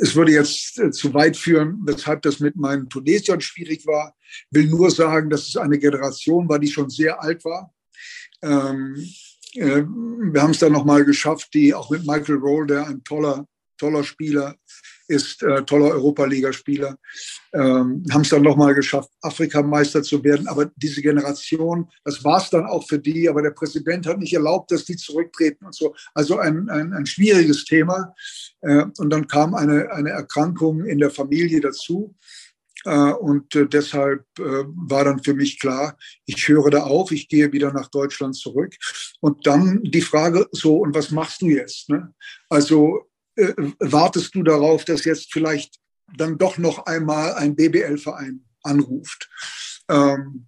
[0.00, 4.14] es würde jetzt äh, zu weit führen, weshalb das mit meinen Tunesiern schwierig war.
[4.50, 7.72] Will nur sagen, dass es eine Generation war, die schon sehr alt war.
[8.42, 8.94] Ähm,
[9.54, 13.46] äh, wir haben es dann nochmal geschafft, die auch mit Michael Roll, der ein toller,
[13.76, 14.56] toller Spieler
[15.10, 16.96] ist, äh, toller Europaligaspieler,
[17.52, 20.46] ähm, haben es dann nochmal geschafft, Afrikameister zu werden.
[20.46, 24.32] Aber diese Generation, das war es dann auch für die, aber der Präsident hat nicht
[24.32, 25.94] erlaubt, dass die zurücktreten und so.
[26.14, 28.14] Also ein, ein, ein schwieriges Thema.
[28.60, 32.14] Äh, und dann kam eine, eine Erkrankung in der Familie dazu.
[32.84, 37.52] Äh, und äh, deshalb war dann für mich klar, ich höre da auf, ich gehe
[37.52, 38.74] wieder nach Deutschland zurück.
[39.20, 41.90] Und dann die Frage so, und was machst du jetzt?
[41.90, 42.14] Ne?
[42.48, 45.78] Also wartest du darauf, dass jetzt vielleicht
[46.16, 49.30] dann doch noch einmal ein BBL-Verein anruft?
[49.88, 50.46] Ähm,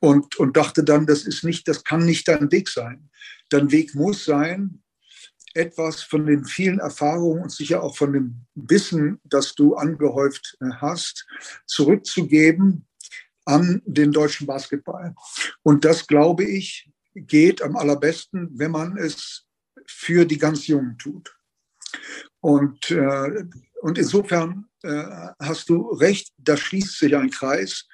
[0.00, 3.10] und, und dachte dann, das ist nicht, das kann nicht dein Weg sein.
[3.48, 4.82] Dein Weg muss sein,
[5.54, 10.66] etwas von den vielen Erfahrungen und sicher auch von dem Wissen, das du angehäuft äh,
[10.76, 11.26] hast,
[11.66, 12.86] zurückzugeben
[13.46, 15.14] an den deutschen Basketball.
[15.62, 19.45] Und das, glaube ich, geht am allerbesten, wenn man es
[19.88, 21.36] für die ganz Jungen tut.
[22.40, 23.44] Und, äh,
[23.82, 25.04] und insofern äh,
[25.40, 27.86] hast du recht, da schließt sich ein Kreis.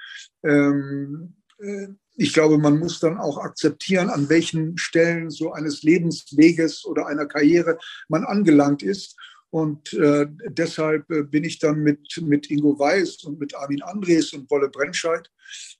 [0.44, 6.84] Ähm, äh, ich glaube, man muss dann auch akzeptieren, an welchen Stellen so eines Lebensweges
[6.84, 7.78] oder einer Karriere
[8.08, 9.16] man angelangt ist.
[9.50, 14.32] Und äh, deshalb äh, bin ich dann mit, mit Ingo Weiß und mit Armin Andres
[14.32, 15.30] und Wolle Brennscheid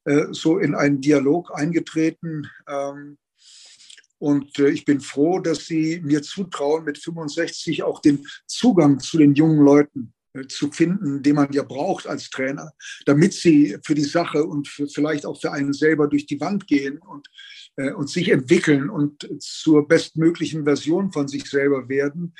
[0.04, 2.50] äh, so in einen Dialog eingetreten.
[2.68, 3.16] Ähm,
[4.22, 9.18] und äh, ich bin froh, dass sie mir zutrauen, mit 65 auch den Zugang zu
[9.18, 12.70] den jungen Leuten äh, zu finden, den man ja braucht als Trainer,
[13.04, 16.68] damit sie für die Sache und für, vielleicht auch für einen selber durch die Wand
[16.68, 17.26] gehen und,
[17.74, 22.36] äh, und sich entwickeln und zur bestmöglichen Version von sich selber werden.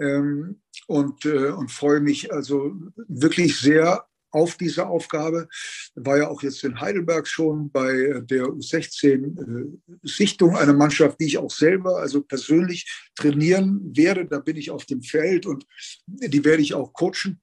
[0.00, 2.74] Ähm, und, äh, und freue mich also
[3.06, 5.48] wirklich sehr auf diese Aufgabe.
[5.94, 11.50] War ja auch jetzt in Heidelberg schon bei der U16-Sichtung einer Mannschaft, die ich auch
[11.50, 14.26] selber, also persönlich trainieren werde.
[14.26, 15.66] Da bin ich auf dem Feld und
[16.06, 17.40] die werde ich auch coachen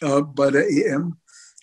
[0.00, 1.16] äh, bei der EM.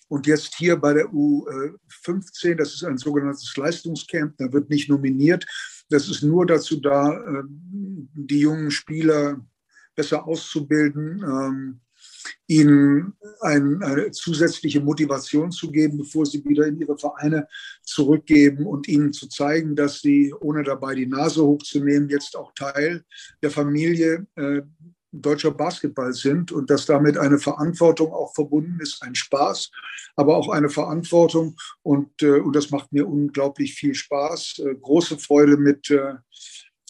[0.07, 5.45] Und jetzt hier bei der U15, das ist ein sogenanntes Leistungscamp, da wird nicht nominiert.
[5.89, 9.45] Das ist nur dazu da, äh, die jungen Spieler
[9.95, 11.81] besser auszubilden, ähm,
[12.47, 17.47] ihnen ein, eine zusätzliche Motivation zu geben, bevor sie wieder in ihre Vereine
[17.83, 23.03] zurückgeben und ihnen zu zeigen, dass sie, ohne dabei die Nase hochzunehmen, jetzt auch Teil
[23.41, 24.61] der Familie äh,
[25.11, 29.71] deutscher Basketball sind und dass damit eine Verantwortung auch verbunden ist, ein Spaß,
[30.15, 31.55] aber auch eine Verantwortung.
[31.81, 36.13] Und, äh, und das macht mir unglaublich viel Spaß, äh, große Freude mit äh,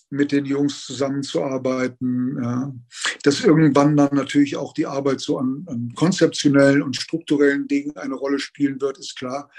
[0.09, 2.83] mit den Jungs zusammenzuarbeiten,
[3.23, 8.15] dass irgendwann dann natürlich auch die Arbeit so an, an, konzeptionellen und strukturellen Dingen eine
[8.15, 9.49] Rolle spielen wird, ist klar.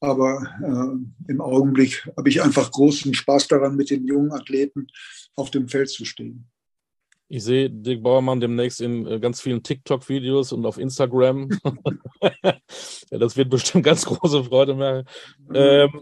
[0.00, 4.86] Aber äh, im Augenblick habe ich einfach großen Spaß daran, mit den jungen Athleten
[5.36, 6.50] auf dem Feld zu stehen.
[7.32, 11.48] Ich sehe Dick Bauermann demnächst in äh, ganz vielen TikTok-Videos und auf Instagram.
[12.42, 15.04] ja, das wird bestimmt ganz große Freude machen.
[15.38, 15.54] Mhm.
[15.54, 16.00] Ähm,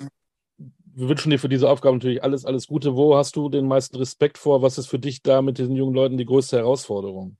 [0.98, 2.96] wir wünschen dir für diese Aufgabe natürlich alles, alles Gute.
[2.96, 4.62] Wo hast du den meisten Respekt vor?
[4.62, 7.36] Was ist für dich da mit diesen jungen Leuten die größte Herausforderung?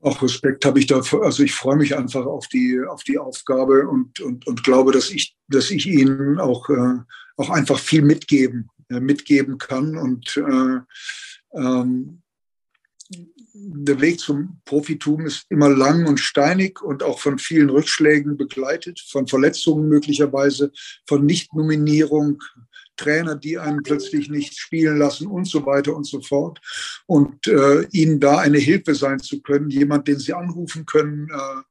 [0.00, 1.22] Auch Respekt habe ich dafür.
[1.22, 5.10] Also ich freue mich einfach auf die, auf die Aufgabe und, und, und glaube, dass
[5.10, 6.98] ich, dass ich ihnen auch, äh,
[7.36, 9.96] auch einfach viel mitgeben, äh, mitgeben kann.
[9.96, 10.80] Und äh,
[11.56, 12.23] ähm,
[13.54, 19.00] der Weg zum Profitum ist immer lang und steinig und auch von vielen Rückschlägen begleitet,
[19.10, 20.72] von Verletzungen möglicherweise,
[21.06, 22.42] von Nichtnominierung,
[22.96, 26.60] Trainer, die einen plötzlich nicht spielen lassen und so weiter und so fort.
[27.06, 31.62] Und äh, ihnen da eine Hilfe sein zu können, jemand, den sie anrufen können, äh,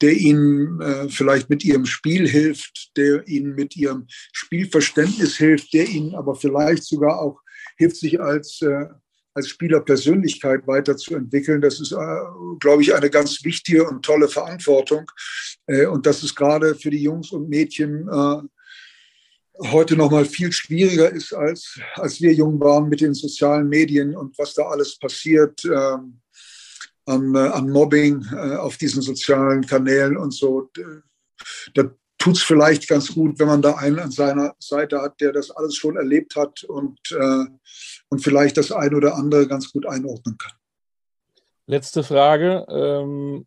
[0.00, 5.88] der ihnen äh, vielleicht mit ihrem Spiel hilft, der ihnen mit ihrem Spielverständnis hilft, der
[5.88, 7.40] ihnen aber vielleicht sogar auch
[7.76, 8.86] hilft, sich als äh,
[9.36, 11.60] als Spielerpersönlichkeit weiterzuentwickeln.
[11.60, 11.96] Das ist, äh,
[12.58, 15.10] glaube ich, eine ganz wichtige und tolle Verantwortung.
[15.66, 20.52] Äh, und das ist gerade für die Jungs und Mädchen äh, heute noch mal viel
[20.52, 24.98] schwieriger ist, als, als wir jung waren mit den sozialen Medien und was da alles
[24.98, 25.62] passiert.
[25.64, 26.20] Ähm,
[27.08, 28.26] an, an Mobbing
[28.58, 30.72] auf diesen sozialen Kanälen und so.
[31.72, 31.84] Da
[32.26, 35.52] tut es vielleicht ganz gut, wenn man da einen an seiner Seite hat, der das
[35.52, 37.44] alles schon erlebt hat und, äh,
[38.08, 40.52] und vielleicht das ein oder andere ganz gut einordnen kann.
[41.66, 42.66] Letzte Frage.
[42.68, 43.46] Ähm,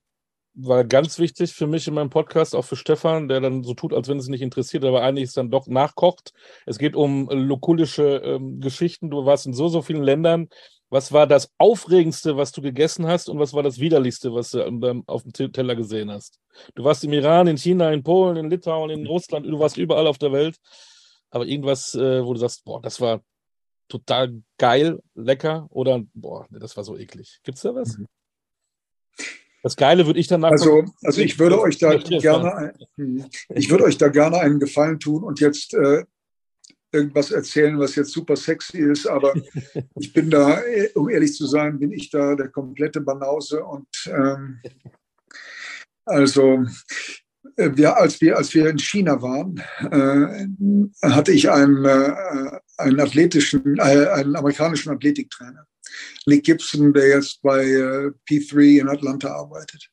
[0.61, 3.93] war ganz wichtig für mich in meinem Podcast, auch für Stefan, der dann so tut,
[3.93, 6.33] als wenn es nicht interessiert, aber eigentlich es dann doch nachkocht.
[6.65, 9.09] Es geht um lokulische ähm, Geschichten.
[9.09, 10.49] Du warst in so, so vielen Ländern.
[10.89, 14.63] Was war das Aufregendste, was du gegessen hast und was war das Widerlichste, was du
[15.05, 16.39] auf dem Teller gesehen hast?
[16.73, 20.07] Du warst im Iran, in China, in Polen, in Litauen, in Russland, du warst überall
[20.07, 20.57] auf der Welt.
[21.29, 23.21] Aber irgendwas, äh, wo du sagst, boah, das war
[23.87, 27.39] total geil, lecker oder boah, das war so eklig.
[27.43, 27.97] Gibt es da was?
[27.97, 28.07] Mhm.
[29.61, 30.51] Das Geile würde ich dann nach.
[30.51, 34.99] Also, also ich würde euch da gerne, hm, ich würde euch da gerne einen Gefallen
[34.99, 36.05] tun und jetzt äh,
[36.91, 39.33] irgendwas erzählen, was jetzt super sexy ist, aber
[39.99, 40.61] ich bin da,
[40.95, 44.59] um ehrlich zu sein, bin ich da der komplette Banause und ähm,
[46.05, 46.65] also
[47.55, 49.61] äh, wir, als wir, als wir in China waren,
[49.91, 55.65] äh, hatte ich einen, äh, einen athletischen, äh, einen amerikanischen Athletiktrainer.
[56.25, 59.89] Nick Gibson, der jetzt bei äh, P3 in Atlanta arbeitet.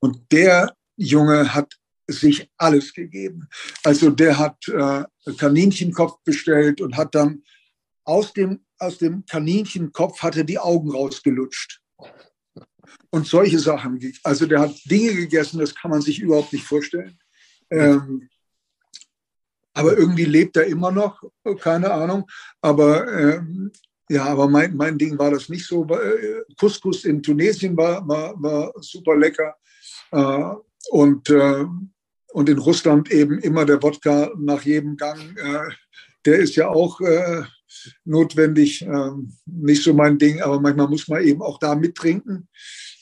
[0.00, 1.74] Und der Junge hat
[2.12, 3.48] sich alles gegeben.
[3.82, 5.04] Also der hat äh,
[5.36, 7.42] Kaninchenkopf bestellt und hat dann
[8.04, 11.80] aus dem, aus dem Kaninchenkopf hat er die Augen rausgelutscht.
[13.10, 14.00] Und solche Sachen.
[14.22, 17.18] Also der hat Dinge gegessen, das kann man sich überhaupt nicht vorstellen.
[17.70, 18.28] Ähm,
[19.74, 21.22] aber irgendwie lebt er immer noch,
[21.60, 22.28] keine Ahnung.
[22.60, 23.72] Aber ähm,
[24.08, 25.86] ja, aber mein, mein Ding war das nicht so.
[25.86, 29.56] Äh, Couscous in Tunesien war, war, war super lecker.
[30.10, 30.54] Äh,
[30.90, 31.64] und, äh,
[32.32, 35.18] und in Russland eben immer der Wodka nach jedem Gang.
[36.24, 37.00] Der ist ja auch
[38.04, 38.82] notwendig.
[38.82, 42.48] Ähm, nicht so mein Ding, aber manchmal muss man eben auch da mittrinken.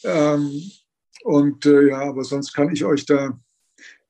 [0.05, 0.62] Ähm,
[1.22, 3.39] und ja, aber sonst kann ich euch da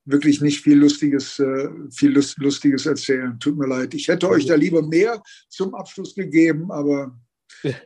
[0.05, 3.39] wirklich nicht viel Lustiges, äh, viel Lustiges erzählen.
[3.39, 3.95] Tut mir leid.
[3.95, 7.19] Ich hätte euch da lieber mehr zum Abschluss gegeben, aber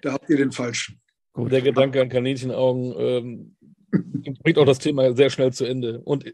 [0.03, 1.01] da habt ihr den falschen.
[1.33, 3.57] Gut, der Gedanke an Kaninchenaugen ähm,
[4.43, 6.01] bringt auch das Thema sehr schnell zu Ende.
[6.01, 6.33] Und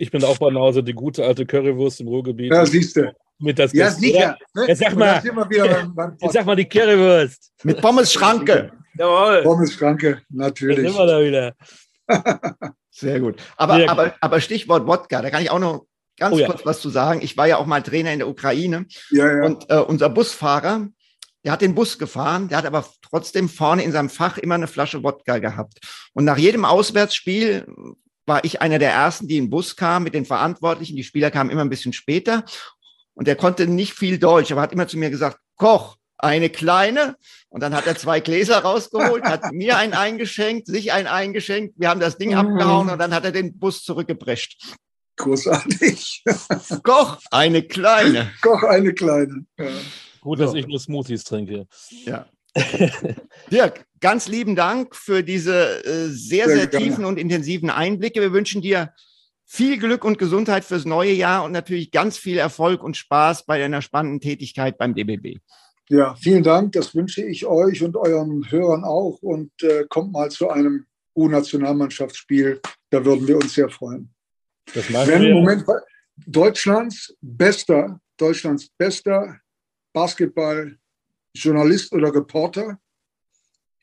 [0.00, 2.50] ich bin auch bei Hause die gute alte Currywurst im Ruhrgebiet.
[2.50, 3.12] Ja, siehst du.
[3.38, 4.38] Mit das ja, sicher.
[4.54, 4.64] Ne?
[4.66, 7.52] Jetzt sag mal, beim, beim jetzt sag mal die Currywurst.
[7.64, 8.72] Mit Pommes-Schranke.
[8.98, 9.42] Jawohl.
[9.42, 10.76] Pommes-Schranke, natürlich.
[10.76, 11.54] Dann sind wir da wieder.
[12.90, 13.36] Sehr gut.
[13.58, 15.86] Aber, Sehr aber, aber Stichwort Wodka, da kann ich auch noch
[16.18, 16.66] ganz oh, kurz ja.
[16.66, 17.20] was zu sagen.
[17.22, 18.86] Ich war ja auch mal Trainer in der Ukraine.
[19.10, 19.44] Ja, ja.
[19.44, 20.88] Und äh, unser Busfahrer,
[21.44, 24.66] der hat den Bus gefahren, der hat aber trotzdem vorne in seinem Fach immer eine
[24.66, 25.78] Flasche Wodka gehabt.
[26.14, 27.66] Und nach jedem Auswärtsspiel
[28.30, 30.94] war ich einer der ersten, die in den Bus kam mit den Verantwortlichen.
[30.94, 32.44] Die Spieler kamen immer ein bisschen später.
[33.14, 37.16] Und der konnte nicht viel Deutsch, aber hat immer zu mir gesagt, Koch, eine kleine.
[37.48, 41.74] Und dann hat er zwei Gläser rausgeholt, hat mir einen eingeschenkt, sich einen eingeschenkt.
[41.76, 42.36] Wir haben das Ding mhm.
[42.36, 44.76] abgehauen und dann hat er den Bus zurückgeprescht.
[45.16, 46.22] Großartig.
[46.84, 48.30] Koch, eine kleine.
[48.42, 49.44] Koch, eine kleine.
[49.58, 49.66] Ja.
[50.20, 50.56] Gut, dass so.
[50.56, 51.66] ich nur Smoothies trinke.
[52.04, 52.26] Ja.
[53.50, 58.20] Dirk, ganz lieben Dank für diese äh, sehr, sehr, sehr tiefen und intensiven Einblicke.
[58.20, 58.92] Wir wünschen dir
[59.44, 63.58] viel Glück und Gesundheit fürs neue Jahr und natürlich ganz viel Erfolg und Spaß bei
[63.58, 65.38] deiner spannenden Tätigkeit beim DBB.
[65.88, 66.72] Ja, vielen Dank.
[66.72, 69.18] Das wünsche ich euch und euren Hörern auch.
[69.22, 70.86] Und äh, kommt mal zu einem
[71.16, 72.60] U-Nationalmannschaftsspiel.
[72.90, 74.14] Da würden wir uns sehr freuen.
[74.72, 75.64] Das Wenn im Moment
[76.26, 79.40] Deutschlands bester, Deutschlands bester
[79.92, 82.78] Basketball-Journalist oder Reporter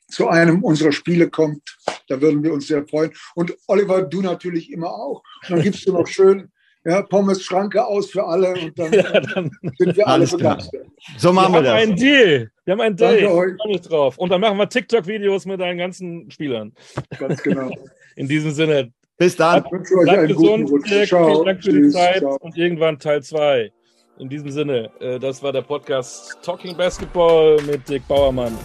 [0.08, 1.76] zu einem unserer Spiele kommt,
[2.08, 3.12] da würden wir uns sehr freuen.
[3.34, 5.22] Und Oliver, du natürlich immer auch.
[5.42, 6.50] Und dann gibst du noch schön
[6.84, 10.86] ja, Pommes Schranke aus für alle und dann, ja, dann sind wir alle begeistert.
[11.18, 11.82] So machen wir, wir das.
[11.82, 12.50] Einen Deal.
[12.64, 13.16] Wir haben einen Deal.
[13.16, 14.16] Ich freue mich drauf.
[14.18, 16.72] Und dann machen wir TikTok-Videos mit deinen ganzen Spielern.
[17.18, 17.70] Ganz genau.
[18.16, 18.92] In diesem Sinne.
[19.16, 19.64] Bis dann.
[19.64, 20.70] Ich wünsche euch einen gesund.
[20.70, 21.08] Guten Rutsch.
[21.08, 21.26] Ciao.
[21.26, 22.38] Vielen Dank für die Zeit Ciao.
[22.40, 23.70] und irgendwann Teil 2.
[24.18, 28.56] In diesem Sinne, äh, das war der Podcast Talking Basketball mit Dick Bauermann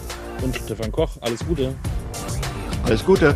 [0.43, 1.11] und Stefan Koch.
[1.21, 1.73] Alles Gute.
[2.85, 3.35] Alles Gute.